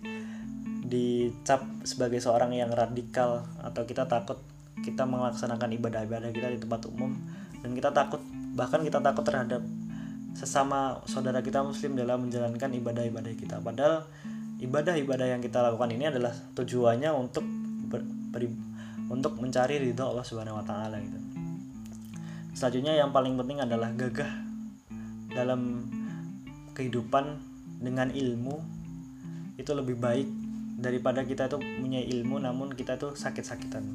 dicap 0.84 1.64
sebagai 1.82 2.20
seorang 2.20 2.52
yang 2.52 2.68
radikal 2.68 3.48
atau 3.64 3.88
kita 3.88 4.04
takut 4.04 4.36
kita 4.84 5.08
melaksanakan 5.08 5.72
ibadah-ibadah 5.80 6.28
kita 6.34 6.52
di 6.52 6.58
tempat 6.60 6.84
umum 6.92 7.16
dan 7.64 7.72
kita 7.72 7.88
takut 7.90 8.20
bahkan 8.52 8.84
kita 8.84 9.00
takut 9.00 9.24
terhadap 9.24 9.64
sesama 10.36 11.00
saudara 11.08 11.40
kita 11.40 11.64
muslim 11.64 11.96
dalam 11.96 12.28
menjalankan 12.28 12.68
ibadah-ibadah 12.68 13.32
kita 13.32 13.56
padahal 13.64 14.04
ibadah-ibadah 14.60 15.26
yang 15.28 15.40
kita 15.40 15.60
lakukan 15.60 15.90
ini 15.92 16.08
adalah 16.08 16.32
tujuannya 16.56 17.10
untuk 17.12 17.44
ber, 17.88 18.02
ber, 18.32 18.48
untuk 19.12 19.36
mencari 19.36 19.76
ridho 19.80 20.04
Allah 20.04 20.24
Subhanahu 20.24 20.60
wa 20.60 20.64
taala 20.64 20.96
gitu. 21.00 21.18
Selanjutnya 22.54 22.94
yang 22.96 23.10
paling 23.10 23.34
penting 23.34 23.58
adalah 23.60 23.90
gagah 23.92 24.32
dalam 25.34 25.90
kehidupan 26.74 27.40
dengan 27.80 28.10
ilmu 28.10 28.60
itu 29.56 29.70
lebih 29.70 29.96
baik 29.96 30.28
daripada 30.78 31.22
kita 31.22 31.46
itu 31.46 31.58
punya 31.78 32.02
ilmu 32.02 32.42
namun 32.42 32.74
kita 32.74 32.98
itu 32.98 33.14
sakit-sakitan. 33.14 33.86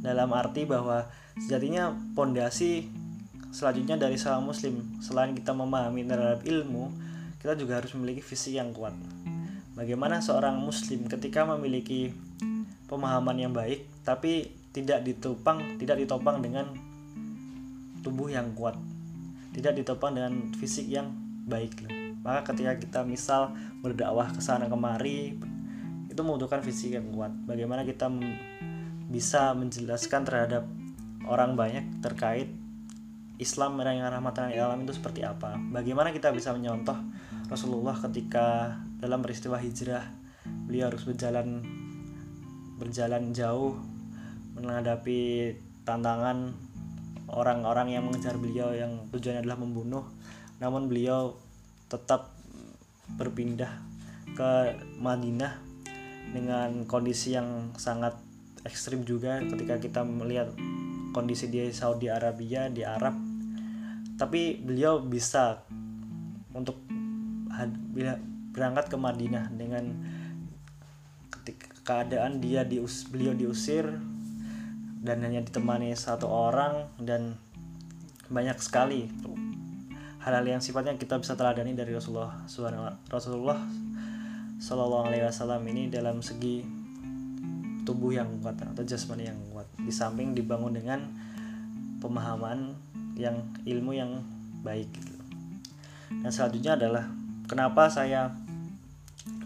Dalam 0.00 0.32
arti 0.32 0.64
bahwa 0.64 1.06
sejatinya 1.36 1.92
pondasi 2.16 2.88
selanjutnya 3.52 4.00
dari 4.00 4.16
seorang 4.16 4.44
muslim 4.44 4.80
selain 5.04 5.36
kita 5.36 5.52
memahami 5.52 6.08
terhadap 6.08 6.40
ilmu, 6.48 6.92
kita 7.40 7.52
juga 7.54 7.78
harus 7.78 7.92
memiliki 7.94 8.24
visi 8.24 8.56
yang 8.56 8.72
kuat 8.72 8.96
bagaimana 9.76 10.24
seorang 10.24 10.56
muslim 10.56 11.04
ketika 11.04 11.44
memiliki 11.44 12.10
pemahaman 12.88 13.36
yang 13.36 13.52
baik 13.52 13.84
tapi 14.02 14.48
tidak 14.72 15.04
ditopang 15.04 15.76
tidak 15.76 16.00
ditopang 16.00 16.40
dengan 16.40 16.72
tubuh 18.00 18.32
yang 18.32 18.56
kuat 18.56 18.74
tidak 19.52 19.76
ditopang 19.76 20.16
dengan 20.16 20.50
fisik 20.56 20.88
yang 20.88 21.12
baik 21.46 21.86
maka 22.26 22.50
ketika 22.50 22.74
kita 22.74 23.00
misal 23.06 23.54
berdakwah 23.86 24.26
ke 24.34 24.42
sana 24.42 24.66
kemari 24.66 25.38
itu 26.10 26.20
membutuhkan 26.24 26.58
fisik 26.58 26.98
yang 26.98 27.06
kuat. 27.14 27.30
Bagaimana 27.46 27.86
kita 27.86 28.10
bisa 29.06 29.54
menjelaskan 29.54 30.26
terhadap 30.26 30.66
orang 31.22 31.54
banyak 31.54 32.02
terkait 32.02 32.50
Islam 33.38 33.78
yang 33.78 34.10
rahmatan 34.10 34.50
alam 34.56 34.82
itu 34.82 34.98
seperti 34.98 35.22
apa? 35.22 35.54
Bagaimana 35.70 36.10
kita 36.10 36.34
bisa 36.34 36.50
menyontoh 36.50 36.98
Rasulullah 37.46 37.94
ketika 37.94 38.80
dalam 38.98 39.22
peristiwa 39.22 39.60
hijrah 39.60 40.02
beliau 40.66 40.90
harus 40.90 41.04
berjalan 41.06 41.62
berjalan 42.80 43.30
jauh 43.36 43.76
menghadapi 44.56 45.52
tantangan 45.84 46.56
orang-orang 47.28 47.92
yang 47.92 48.02
mengejar 48.08 48.40
beliau 48.40 48.72
yang 48.72 49.04
tujuannya 49.12 49.44
adalah 49.44 49.60
membunuh 49.60 50.15
namun 50.58 50.88
beliau 50.88 51.36
tetap 51.86 52.32
berpindah 53.16 53.70
ke 54.34 54.80
Madinah 54.98 55.62
dengan 56.34 56.84
kondisi 56.84 57.36
yang 57.36 57.70
sangat 57.78 58.18
ekstrim 58.66 59.06
juga 59.06 59.38
ketika 59.46 59.78
kita 59.78 60.00
melihat 60.02 60.50
kondisi 61.14 61.46
di 61.46 61.70
Saudi 61.70 62.10
Arabia 62.10 62.66
di 62.68 62.82
Arab. 62.82 63.14
Tapi 64.16 64.58
beliau 64.58 65.00
bisa 65.00 65.62
untuk 66.52 66.82
berangkat 68.52 68.92
ke 68.92 68.96
Madinah 68.96 69.52
dengan 69.54 69.84
ketika 71.30 71.68
keadaan 71.86 72.42
dia 72.42 72.66
dius 72.66 73.06
beliau 73.06 73.32
diusir 73.32 73.86
dan 75.00 75.22
hanya 75.22 75.44
ditemani 75.44 75.94
satu 75.94 76.26
orang 76.26 76.90
dan 76.98 77.38
banyak 78.26 78.58
sekali 78.58 79.06
hal-hal 80.26 80.58
yang 80.58 80.58
sifatnya 80.58 80.98
kita 80.98 81.22
bisa 81.22 81.38
teladani 81.38 81.70
dari 81.78 81.94
Rasulullah 81.94 82.34
Rasulullah 83.06 83.62
Shallallahu 84.58 85.06
Alaihi 85.06 85.22
Wasallam 85.22 85.62
ini 85.70 85.86
dalam 85.86 86.18
segi 86.18 86.66
tubuh 87.86 88.10
yang 88.10 88.26
kuat 88.42 88.58
atau 88.58 88.82
jasmani 88.82 89.30
yang 89.30 89.38
kuat 89.54 89.70
di 89.78 89.94
samping 89.94 90.34
dibangun 90.34 90.74
dengan 90.74 91.06
pemahaman 92.02 92.74
yang 93.14 93.38
ilmu 93.62 93.94
yang 93.94 94.18
baik 94.66 94.90
gitu. 94.90 95.14
dan 96.26 96.30
selanjutnya 96.34 96.74
adalah 96.74 97.06
kenapa 97.46 97.86
saya 97.86 98.34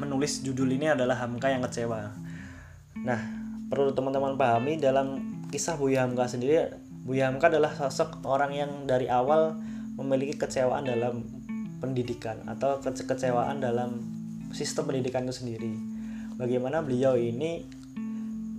menulis 0.01 0.41
judul 0.41 0.73
ini 0.73 0.97
adalah 0.97 1.21
Hamka 1.21 1.53
yang 1.53 1.61
kecewa 1.61 2.09
nah 3.05 3.21
perlu 3.69 3.93
teman-teman 3.93 4.41
pahami 4.41 4.81
dalam 4.81 5.21
kisah 5.53 5.77
Buya 5.77 6.09
Hamka 6.09 6.25
sendiri 6.25 6.73
Buya 7.05 7.29
Hamka 7.29 7.53
adalah 7.53 7.77
sosok 7.77 8.25
orang 8.25 8.57
yang 8.57 8.71
dari 8.89 9.13
awal 9.13 9.61
memiliki 10.01 10.41
kecewaan 10.41 10.89
dalam 10.89 11.23
pendidikan 11.81 12.41
atau 12.49 12.81
kecewaan 12.81 13.61
dalam 13.61 14.01
sistem 14.57 14.89
pendidikan 14.89 15.29
itu 15.29 15.45
sendiri. 15.45 15.73
Bagaimana 16.41 16.81
beliau 16.81 17.17
ini 17.21 17.65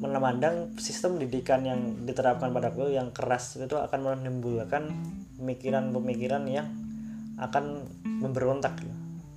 memandang 0.02 0.74
sistem 0.82 1.18
pendidikan 1.18 1.62
yang 1.62 2.06
diterapkan 2.06 2.50
pada 2.50 2.74
beliau 2.74 3.02
yang 3.06 3.10
keras 3.14 3.58
itu 3.62 3.78
akan 3.78 4.22
menimbulkan 4.22 4.90
pemikiran-pemikiran 5.38 6.46
yang 6.50 6.70
akan 7.38 7.86
memberontak. 8.22 8.78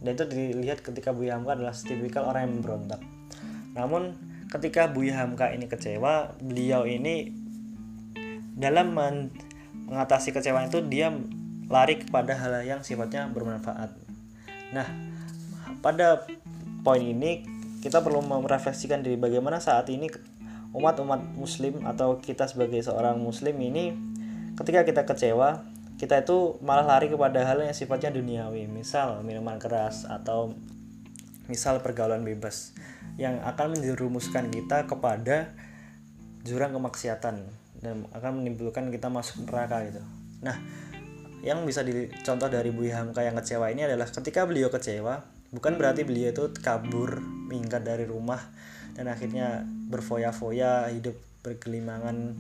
Dan 0.01 0.17
itu 0.17 0.25
dilihat 0.29 0.85
ketika 0.85 1.13
Buya 1.13 1.37
Hamka 1.37 1.57
adalah 1.57 1.73
tipikal 1.77 2.29
orang 2.29 2.49
yang 2.49 2.53
memberontak. 2.61 3.01
Namun 3.77 4.17
ketika 4.49 4.89
Buya 4.89 5.25
Hamka 5.25 5.53
ini 5.53 5.69
kecewa, 5.69 6.37
beliau 6.41 6.85
ini 6.89 7.33
dalam 8.57 8.97
mengatasi 9.89 10.33
kecewa 10.33 10.65
itu 10.65 10.81
dia 10.89 11.13
lari 11.69 12.01
kepada 12.01 12.37
hal 12.37 12.65
yang 12.65 12.81
sifatnya 12.85 13.29
bermanfaat. 13.33 13.97
Nah, 14.73 14.87
pada 15.81 16.25
poin 16.85 17.01
ini 17.01 17.45
kita 17.85 18.01
perlu 18.01 18.25
merefleksikan 18.25 19.05
diri 19.05 19.21
bagaimana 19.21 19.61
saat 19.61 19.89
ini 19.93 20.09
umat-umat 20.75 21.37
muslim 21.37 21.85
atau 21.87 22.19
kita 22.19 22.49
sebagai 22.51 22.83
seorang 22.83 23.21
muslim 23.21 23.55
ini 23.61 23.95
ketika 24.59 24.83
kita 24.83 25.03
kecewa 25.07 25.63
kita 25.95 26.27
itu 26.27 26.59
malah 26.65 26.99
lari 26.99 27.07
kepada 27.07 27.47
hal 27.47 27.63
yang 27.63 27.77
sifatnya 27.77 28.11
duniawi 28.11 28.67
misal 28.67 29.23
minuman 29.23 29.63
keras 29.63 30.03
atau 30.09 30.57
misal 31.47 31.79
pergaulan 31.79 32.27
bebas 32.27 32.75
yang 33.15 33.39
akan 33.47 33.79
menjerumuskan 33.79 34.51
kita 34.51 34.91
kepada 34.91 35.55
jurang 36.43 36.75
kemaksiatan 36.75 37.47
dan 37.79 38.09
akan 38.11 38.43
menimbulkan 38.43 38.91
kita 38.91 39.07
masuk 39.07 39.47
neraka 39.47 39.87
gitu 39.87 40.03
nah 40.43 40.59
yang 41.45 41.61
bisa 41.69 41.85
dicontoh 41.85 42.49
dari 42.49 42.73
Bu 42.73 42.89
Hamka 42.89 43.21
yang 43.21 43.37
kecewa 43.37 43.69
ini 43.69 43.85
adalah 43.85 44.09
ketika 44.09 44.49
beliau 44.49 44.73
kecewa 44.73 45.21
bukan 45.53 45.77
berarti 45.77 46.03
beliau 46.03 46.33
itu 46.33 46.45
kabur 46.59 47.21
minggat 47.21 47.85
dari 47.85 48.09
rumah 48.09 48.41
dan 48.97 49.13
akhirnya 49.13 49.63
berfoya-foya 49.93 50.89
hidup 50.91 51.15
bergelimangan 51.45 52.33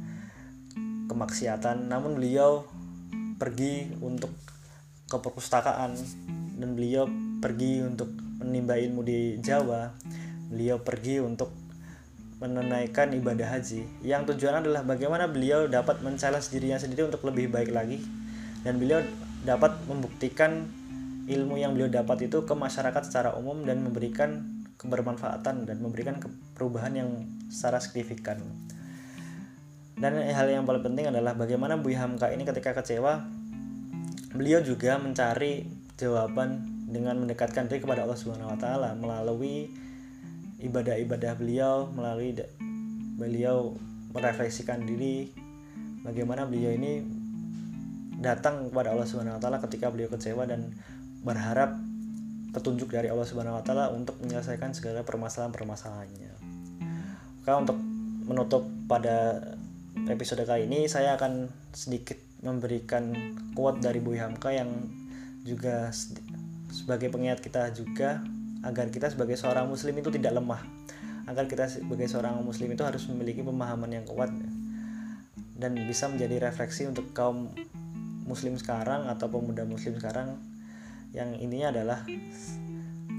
kemaksiatan. 1.07 1.93
Namun 1.93 2.17
beliau 2.17 2.65
pergi 3.37 3.93
untuk 4.01 4.33
ke 5.11 5.17
perpustakaan 5.21 5.93
dan 6.57 6.71
beliau 6.73 7.05
pergi 7.45 7.85
untuk 7.85 8.09
menimba 8.41 8.81
ilmu 8.81 9.05
di 9.05 9.37
Jawa. 9.45 9.93
Beliau 10.49 10.81
pergi 10.81 11.21
untuk 11.21 11.53
menunaikan 12.39 13.13
ibadah 13.13 13.59
haji. 13.59 13.85
Yang 14.01 14.35
tujuan 14.35 14.65
adalah 14.65 14.87
bagaimana 14.87 15.29
beliau 15.29 15.69
dapat 15.69 16.01
mencari 16.01 16.41
dirinya 16.51 16.79
sendiri 16.81 17.11
untuk 17.11 17.23
lebih 17.27 17.53
baik 17.53 17.71
lagi 17.75 18.24
dan 18.65 18.81
beliau 18.81 19.05
dapat 19.45 19.77
membuktikan 19.85 20.65
ilmu 21.29 21.61
yang 21.61 21.77
beliau 21.77 21.93
dapat 21.93 22.29
itu 22.29 22.45
ke 22.45 22.53
masyarakat 22.57 23.03
secara 23.05 23.37
umum 23.37 23.65
dan 23.65 23.85
memberikan 23.85 24.45
kebermanfaatan 24.81 25.69
dan 25.69 25.77
memberikan 25.81 26.21
perubahan 26.57 26.93
yang 26.97 27.11
secara 27.49 27.81
signifikan. 27.81 28.41
Dan 29.95 30.19
hal 30.21 30.51
yang 30.51 30.67
paling 30.67 30.83
penting 30.83 31.09
adalah 31.09 31.39
bagaimana 31.39 31.79
Bu 31.79 31.95
Hamka 31.95 32.29
ini 32.35 32.43
ketika 32.43 32.75
kecewa, 32.75 33.25
beliau 34.35 34.61
juga 34.61 34.99
mencari 34.99 35.65
jawaban 35.95 36.67
dengan 36.91 37.23
mendekatkan 37.23 37.71
diri 37.71 37.81
kepada 37.81 38.03
Allah 38.03 38.19
Subhanahu 38.19 38.51
wa 38.51 38.59
taala 38.59 38.91
melalui 38.99 39.71
ibadah-ibadah 40.59 41.39
beliau, 41.39 41.89
melalui 41.95 42.35
beliau 43.15 43.79
merefleksikan 44.11 44.83
diri 44.83 45.31
bagaimana 46.03 46.45
beliau 46.45 46.75
ini 46.75 47.14
datang 48.25 48.73
kepada 48.73 48.97
Allah 48.97 49.05
Subhanahu 49.05 49.37
wa 49.37 49.41
taala 49.45 49.61
ketika 49.61 49.93
beliau 49.93 50.09
kecewa 50.09 50.49
dan 50.49 50.73
berharap 51.21 51.77
petunjuk 52.57 52.89
dari 52.89 53.13
Allah 53.13 53.29
Subhanahu 53.29 53.61
wa 53.61 53.65
taala 53.67 53.93
untuk 53.93 54.17
menyelesaikan 54.25 54.73
segala 54.73 55.05
permasalahan-permasalahannya. 55.05 56.33
Oke, 57.45 57.51
untuk 57.53 57.77
menutup 58.25 58.65
pada 58.89 59.45
episode 60.09 60.49
kali 60.49 60.65
ini 60.65 60.89
saya 60.89 61.21
akan 61.21 61.53
sedikit 61.77 62.17
memberikan 62.41 63.13
quote 63.53 63.85
dari 63.85 64.01
Bu 64.01 64.17
Hamka 64.17 64.53
yang 64.53 64.69
juga 65.45 65.93
sebagai 66.73 67.13
pengingat 67.13 67.45
kita 67.45 67.69
juga 67.77 68.25
agar 68.65 68.89
kita 68.89 69.13
sebagai 69.13 69.37
seorang 69.37 69.69
muslim 69.69 69.93
itu 70.01 70.09
tidak 70.09 70.41
lemah. 70.41 70.65
Agar 71.25 71.49
kita 71.49 71.69
sebagai 71.69 72.09
seorang 72.09 72.41
muslim 72.45 72.73
itu 72.73 72.85
harus 72.85 73.05
memiliki 73.09 73.45
pemahaman 73.45 73.93
yang 73.93 74.05
kuat 74.05 74.29
dan 75.57 75.73
bisa 75.89 76.09
menjadi 76.11 76.49
refleksi 76.51 76.85
untuk 76.85 77.13
kaum 77.17 77.49
muslim 78.25 78.57
sekarang 78.57 79.07
atau 79.07 79.29
pemuda 79.29 79.69
muslim 79.69 79.97
sekarang 79.97 80.41
yang 81.15 81.37
ininya 81.39 81.71
adalah 81.71 82.03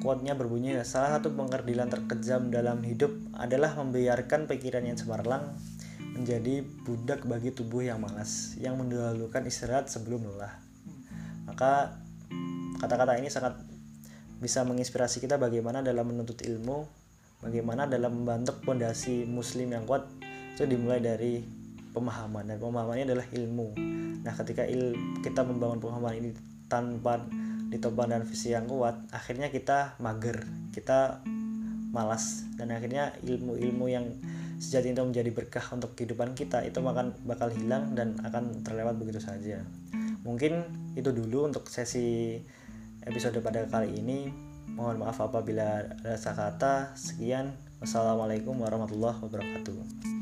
quote-nya 0.03 0.35
berbunyi 0.35 0.75
salah 0.83 1.17
satu 1.17 1.33
pengerdilan 1.33 1.87
terkejam 1.87 2.51
dalam 2.51 2.83
hidup 2.83 3.15
adalah 3.39 3.73
membiarkan 3.79 4.45
pikiran 4.45 4.83
yang 4.85 4.97
cemerlang 4.99 5.55
menjadi 6.15 6.63
budak 6.83 7.23
bagi 7.27 7.51
tubuh 7.51 7.83
yang 7.83 7.99
malas 7.99 8.55
yang 8.59 8.79
mendahulukan 8.79 9.43
istirahat 9.47 9.91
sebelum 9.91 10.23
lelah. 10.27 10.53
Maka 11.47 11.99
kata-kata 12.79 13.19
ini 13.19 13.27
sangat 13.27 13.59
bisa 14.39 14.63
menginspirasi 14.67 15.23
kita 15.23 15.39
bagaimana 15.39 15.79
dalam 15.79 16.11
menuntut 16.11 16.43
ilmu 16.43 16.87
bagaimana 17.43 17.87
dalam 17.87 18.23
membentuk 18.23 18.63
pondasi 18.63 19.27
muslim 19.27 19.75
yang 19.75 19.83
kuat. 19.83 20.07
Itu 20.55 20.63
dimulai 20.71 21.03
dari 21.03 21.43
pemahaman 21.95 22.43
dan 22.43 22.60
pemahamannya 22.60 23.08
adalah 23.08 23.25
ilmu. 23.31 23.67
Nah 24.21 24.34
ketika 24.36 24.67
il 24.67 24.93
kita 25.23 25.47
membangun 25.47 25.79
pemahaman 25.79 26.19
ini 26.19 26.29
tanpa 26.67 27.23
ditopang 27.71 28.12
dan 28.12 28.27
visi 28.27 28.51
yang 28.51 28.67
kuat 28.67 28.99
akhirnya 29.10 29.49
kita 29.49 29.97
mager 29.97 30.45
kita 30.69 31.23
malas 31.95 32.43
dan 32.60 32.75
akhirnya 32.75 33.15
ilmu-ilmu 33.23 33.88
yang 33.88 34.05
sejati 34.60 34.91
itu 34.91 35.01
menjadi 35.03 35.31
berkah 35.31 35.63
untuk 35.71 35.95
kehidupan 35.95 36.36
kita 36.36 36.63
itu 36.63 36.79
akan 36.79 37.15
bakal 37.23 37.47
hilang 37.51 37.95
dan 37.95 38.19
akan 38.23 38.63
terlewat 38.63 38.99
begitu 38.99 39.23
saja. 39.23 39.63
Mungkin 40.27 40.65
itu 40.99 41.12
dulu 41.12 41.47
untuk 41.47 41.67
sesi 41.71 42.39
episode 43.05 43.39
pada 43.39 43.67
kali 43.69 43.99
ini. 43.99 44.31
Mohon 44.75 45.05
maaf 45.05 45.21
apabila 45.21 45.86
ada 46.01 46.17
kata. 46.17 46.97
Sekian. 46.97 47.53
Wassalamualaikum 47.84 48.55
warahmatullahi 48.58 49.19
wabarakatuh 49.19 50.14